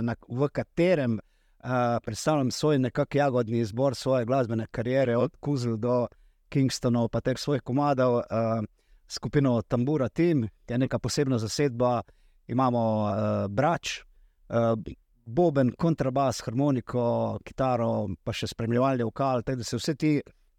na, 0.01 0.15
v 0.27 0.49
katerem 0.51 1.19
uh, 1.19 1.69
predstavljam 2.03 2.51
svoj 2.51 2.79
nekakšen 2.79 3.19
jagodni 3.19 3.59
izbor 3.59 3.95
svoje 3.95 4.25
glasbene 4.25 4.67
kariere, 4.71 5.17
od 5.17 5.37
Kuzel 5.39 5.77
do 5.77 6.07
Kingstonov, 6.49 7.09
pa 7.09 7.21
teh 7.21 7.39
svojih 7.39 7.63
komadov, 7.63 8.15
uh, 8.15 8.63
skupino 9.07 9.61
Tambura 9.61 10.09
Team, 10.09 10.47
ki 10.65 10.73
je 10.73 10.77
neka 10.77 10.99
posebna 10.99 11.37
zasedba, 11.37 12.01
imamo 12.47 12.81
uh, 13.03 13.47
Brač, 13.47 14.01
uh, 14.49 14.75
Boben, 15.25 15.71
kontrabas, 15.77 16.41
harmoniko, 16.45 17.39
kitaro, 17.45 17.91
pa 18.23 18.33
še 18.33 18.49
spremljevalni 18.51 19.05
vokal, 19.05 19.43
tako 19.45 19.61
da 19.61 19.67
se 19.67 19.77
vse 19.77 19.95
ti 19.95 20.11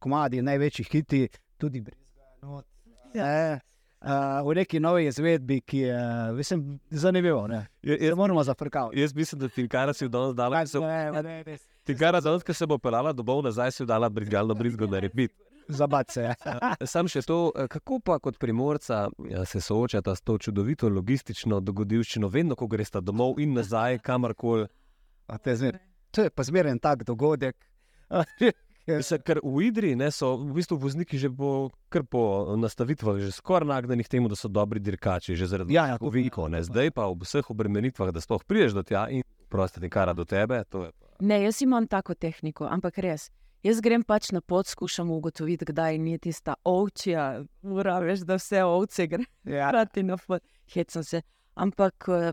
komadi, 0.03 0.43
največji 0.43 0.87
hiti, 0.91 1.27
tudi 1.59 1.83
brezgajo. 1.83 2.63
Ja. 3.15 3.59
Uh, 4.03 4.43
v 4.49 4.57
neki 4.59 4.81
novi 4.83 5.07
izvedbi, 5.07 5.61
ki 5.63 5.79
je 5.79 5.99
mislim, 6.35 6.63
zanimivo. 6.91 7.45
Ne? 7.47 7.61
Ja, 7.87 7.97
Jaz 8.01 8.17
moramo 8.19 8.43
zafrkavati. 8.43 8.99
Jaz 8.99 9.15
mislim, 9.15 9.41
da 9.41 9.49
ti 9.49 9.69
kar 9.69 9.95
si 9.95 10.09
danes 10.09 10.35
dala, 10.35 10.57
Kaj 10.57 10.67
se, 10.67 10.79
se 10.79 11.53
je, 11.53 11.59
ti 11.85 11.97
kar 11.99 12.19
danes, 12.21 12.43
ko 12.43 12.55
se 12.55 12.67
bo 12.67 12.79
pelala 12.83 13.13
domov 13.13 13.45
nazaj, 13.47 13.71
si 13.71 13.87
dala 13.87 14.09
brizgalno 14.11 14.55
brizgo 14.59 14.87
na 14.91 14.99
repit. 14.99 15.31
Zabace. 15.69 16.35
Sam 16.93 17.09
še 17.09 17.23
to, 17.23 17.53
kako 17.69 18.01
pa 18.01 18.19
kot 18.19 18.39
primorca 18.39 19.09
se 19.47 19.61
soočata 19.61 20.15
s 20.15 20.23
to 20.23 20.39
čudovito 20.39 20.89
logistično 20.89 21.61
dogodivščino, 21.61 22.29
vedno, 22.29 22.57
ko 22.57 22.67
greš 22.67 22.91
domov 23.01 23.41
in 23.41 23.55
nazaj, 23.55 23.99
kamorkoli. 23.99 24.67
A 25.29 25.39
To 25.39 25.51
je, 25.51 25.57
zmer, 25.57 25.79
to 26.11 26.23
je 26.23 26.31
pa 26.31 26.43
zmeren 26.43 26.79
tak 26.79 27.05
dogodek. 27.05 27.57
Se, 28.83 29.15
ker 29.23 29.39
v 29.47 29.69
Idri 29.71 29.93
ne, 29.95 30.09
so 30.11 30.35
v 30.35 30.57
bistvu 30.59 30.75
vozniki 30.75 31.15
že 31.15 31.31
po, 31.31 31.71
kar 31.87 32.03
po 32.03 32.51
nastavitvah 32.59 33.21
že 33.23 33.31
skoraj 33.31 33.69
nagnjeni 33.71 34.03
k 34.03 34.11
temu, 34.19 34.27
da 34.27 34.35
so 34.35 34.51
dobri 34.51 34.83
dirkači, 34.83 35.39
že 35.39 35.47
zaradi 35.47 35.71
Ja, 35.79 35.87
ja, 35.87 35.99
to- 36.03 36.11
ovinkov. 36.11 36.51
Zdaj 36.51 36.91
pa 36.91 37.07
ob 37.07 37.23
vseh 37.23 37.47
obremenitvah, 37.47 38.11
da 38.11 38.19
sploh 38.19 38.43
prideš 38.43 38.75
do 38.75 38.83
tja 38.83 39.07
in 39.07 39.23
prosti 39.47 39.87
kara 39.87 40.11
do 40.13 40.27
tebe. 40.27 40.65
To 40.75 40.85
je 40.85 40.91
pa. 40.99 41.07
Ne, 41.23 41.45
jaz 41.47 41.63
imam 41.63 41.87
tako 41.87 42.19
tehniko, 42.19 42.67
ampak 42.67 42.99
res. 42.99 43.31
Jaz 43.63 43.79
grem 43.79 44.03
pač 44.03 44.33
na 44.35 44.41
pot, 44.41 44.67
skušam 44.67 45.11
ugotoviti, 45.15 45.69
kdaj 45.69 45.99
ni 46.03 46.17
tista 46.19 46.57
ovčja, 46.67 47.45
ura, 47.63 48.01
veš, 48.03 48.25
da 48.27 48.35
vse 48.41 48.65
ovce 48.67 49.07
gre. 49.07 49.27
Ja. 49.47 49.69
Hrati 49.69 50.03
na 50.03 50.17
pot, 50.19 50.43
hecam 50.75 51.05
se. 51.07 51.21
Ampak, 51.55 52.09
eh, 52.09 52.33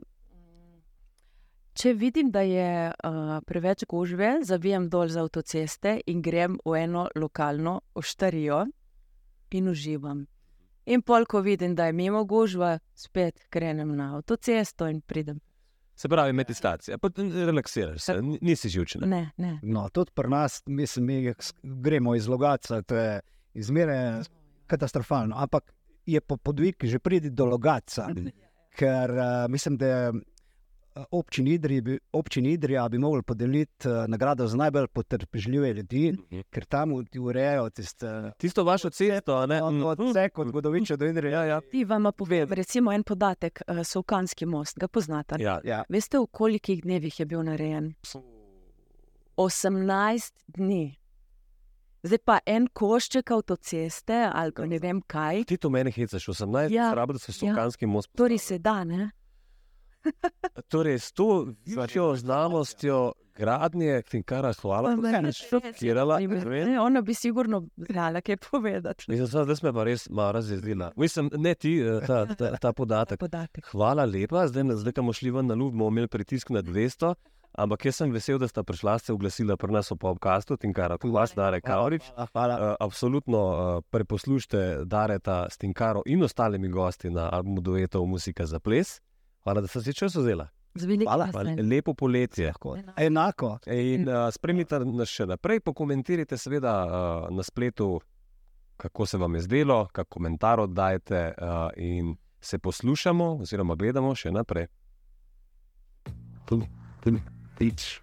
če 1.77 1.93
vidim, 1.93 2.31
da 2.33 2.41
je 2.41 2.89
uh, 2.89 3.35
preveč 3.45 3.85
gužve, 3.85 4.39
zavijem 4.43 4.89
dol 4.89 5.07
z 5.07 5.21
avtoceste 5.21 5.99
in 6.07 6.23
grem 6.25 6.57
v 6.65 6.81
eno 6.81 7.05
lokalno 7.15 7.79
oštarijo 7.93 8.65
in 9.51 9.69
uživam. 9.69 10.25
In 10.89 11.05
pol, 11.05 11.29
ko 11.29 11.43
vidim, 11.45 11.75
da 11.75 11.85
je 11.85 11.93
mimo 11.93 12.23
gužva, 12.25 12.79
spet 12.95 13.45
krenem 13.53 13.93
na 13.95 14.15
avtocesto 14.17 14.89
in 14.89 15.01
pridem. 15.05 15.37
Se 15.99 16.07
pravi, 16.09 16.33
meditacija, 16.33 16.97
relaksiraš 17.45 18.01
se, 18.01 18.21
ni- 18.21 18.38
nisi 18.41 18.69
živčen. 18.69 19.01
Ne, 19.05 19.31
ne. 19.38 19.59
No, 19.63 19.89
tudi 19.89 20.12
pri 20.15 20.29
nas, 20.29 20.62
mislim, 20.65 21.05
mi 21.05 21.33
gremo 21.63 22.15
iz 22.15 22.27
Logaca, 22.27 22.81
to 22.81 22.95
je 22.95 23.19
izmere 23.53 24.21
katastrofalno. 24.67 25.35
Ampak 25.38 25.73
je 26.05 26.21
po 26.21 26.38
podvig 26.38 26.75
že 26.83 26.99
pridi 26.99 27.29
do 27.29 27.45
Logaca, 27.45 28.07
ker 28.77 29.12
uh, 29.12 29.51
mislim, 29.51 29.77
da 29.77 29.88
je 29.88 30.13
občini 31.12 31.52
Idri, 31.52 31.82
bi, 31.82 31.99
občini 32.12 32.52
Idrija 32.52 32.89
bi 32.89 32.97
mogli 32.97 33.23
podeliti 33.23 33.88
uh, 33.88 34.08
nagrado 34.08 34.47
za 34.47 34.58
najbolj 34.58 34.88
potrpežljive 34.88 35.73
ljudi, 35.73 36.12
Mhm. 36.13 36.39
ker 36.49 36.65
tam 36.65 36.89
urejajo 37.19 37.69
tiste. 37.69 38.32
Tisto 38.38 38.63
vašo 38.63 38.89
cesto, 38.89 39.34
a 39.34 39.45
ne? 39.45 39.63
Od, 39.63 39.73
od 39.75 39.99
Mhm. 39.99 40.52
Godoviča 40.52 40.95
do 40.95 41.06
Idrija. 41.06 41.32
Ja, 41.34 41.45
ja. 41.45 41.62
Ti 41.62 41.86
vam 41.86 42.04
povem, 42.12 42.47
recimo 42.49 42.91
en 42.91 43.04
podatek, 43.04 43.62
uh, 43.63 43.78
Sovkanski 43.84 44.45
most, 44.45 44.78
ga 44.78 44.88
poznate. 44.88 45.36
Ja. 45.39 45.60
Ja. 45.63 45.84
Veste, 45.89 46.17
v 46.17 46.28
kolikih 46.28 46.82
dnevih 46.82 47.19
je 47.19 47.25
bil 47.25 47.43
narejen? 47.43 47.93
18 49.38 50.34
dni. 50.47 50.95
Zdaj 52.04 52.17
pa 52.17 52.39
en 52.45 52.67
košček 52.69 53.32
avtoceste 53.32 54.30
ali 54.34 54.52
pa 54.52 54.65
ne 54.65 54.80
vem 54.80 55.02
kaj, 55.02 55.43
Ti 55.43 55.58
to 55.58 55.69
meni 55.69 55.91
hecaš, 55.91 56.30
18, 56.30 56.71
Ja, 56.71 56.84
ja. 56.84 56.93
rabi, 56.93 57.19
se 57.19 57.32
ja. 57.32 57.52
sokanski 57.52 57.86
most. 57.86 58.10
torej 58.15 58.38
se 58.38 58.58
da, 58.58 58.84
ne? 58.84 59.12
Torej, 60.67 60.99
s 60.99 61.12
to 61.12 61.47
večjo 61.75 62.15
znanostjo 62.15 63.13
gradnje, 63.39 64.01
Tinkara, 64.01 64.53
hvala, 64.62 64.95
da 64.95 65.19
res, 65.23 65.38
šokirala. 65.49 66.19
ne 66.19 66.81
Ona 66.81 67.01
bi 67.01 67.13
sigurno 67.13 67.63
znala 67.77 68.21
kaj 68.21 68.38
povedati. 68.51 69.05
Mislim, 69.07 69.27
da 69.27 69.43
zdaj 69.43 69.55
smo 69.55 69.73
pa 69.73 69.83
res 69.83 70.09
malo 70.09 70.31
razjezila. 70.31 70.91
Mislim, 70.95 71.29
ne 71.38 71.55
ti, 71.55 71.79
eh, 71.79 72.05
ta, 72.07 72.25
ta, 72.35 72.55
ta 72.63 72.73
podatek. 72.73 73.19
Podatek. 73.19 73.71
Hvala 73.71 74.05
lepa, 74.05 74.47
zdaj, 74.47 74.63
zdaj 74.83 74.93
ko 74.93 75.01
bomo 75.01 75.13
šli 75.13 75.31
ven 75.31 75.47
na 75.47 75.55
lup, 75.55 75.73
bomo 75.73 75.88
imeli 75.88 76.07
pritisk 76.07 76.49
na 76.49 76.63
200. 76.63 77.13
Ampak 77.59 77.85
jaz 77.85 77.97
sem 77.97 78.12
vesel, 78.13 78.38
da 78.38 78.47
sta 78.47 78.62
prišla 78.63 78.99
se 78.99 79.13
oglasila 79.13 79.57
pri 79.57 79.73
nas 79.73 79.89
v 79.91 79.97
podkastu, 79.97 80.57
Tinkara, 80.57 80.99
tudi 81.01 81.15
vas, 81.15 81.33
Dare 81.35 81.62
Kaurič. 81.62 82.05
Hvala, 82.13 82.27
hvala. 82.33 82.55
Uh, 82.55 82.75
absolutno 82.79 83.39
uh, 83.39 83.83
preposlušajte 83.89 84.85
Dareta 84.85 85.45
s 85.49 85.57
Tinkaro 85.57 86.03
in 86.05 86.23
ostalimi 86.23 86.69
gosti 86.69 87.09
na 87.09 87.29
albumu 87.33 87.62
Duetov 87.62 88.05
Musika 88.05 88.45
za 88.45 88.59
ples. 88.59 88.99
Hvala, 89.43 89.62
da 89.62 89.67
ste 89.67 89.82
si 89.82 89.93
čas 89.93 90.15
vzela. 90.15 90.49
Hvala, 91.04 91.30
lepo 91.69 91.93
poletje. 91.93 92.52
Tako. 92.54 92.78
Enako. 92.97 93.58
In 93.67 94.10
uh, 94.10 94.30
spremljite 94.32 94.80
nas 94.86 95.10
še 95.10 95.25
naprej, 95.25 95.60
pokomentirajte, 95.65 96.38
seveda 96.38 96.73
uh, 96.86 97.36
na 97.36 97.43
spletu, 97.43 97.99
kako 98.78 99.06
se 99.06 99.17
vam 99.17 99.36
je 99.36 99.41
zdelo, 99.41 99.88
kak 99.91 100.08
komentar 100.10 100.60
oddajte 100.60 101.34
uh, 101.34 101.69
in 101.78 102.15
se 102.41 102.60
poslušamo, 102.60 103.34
oziroma 103.41 103.75
gledamo 103.75 104.15
še 104.15 104.32
naprej. 104.32 104.67
It's, 106.49 107.19
it's, 107.60 107.99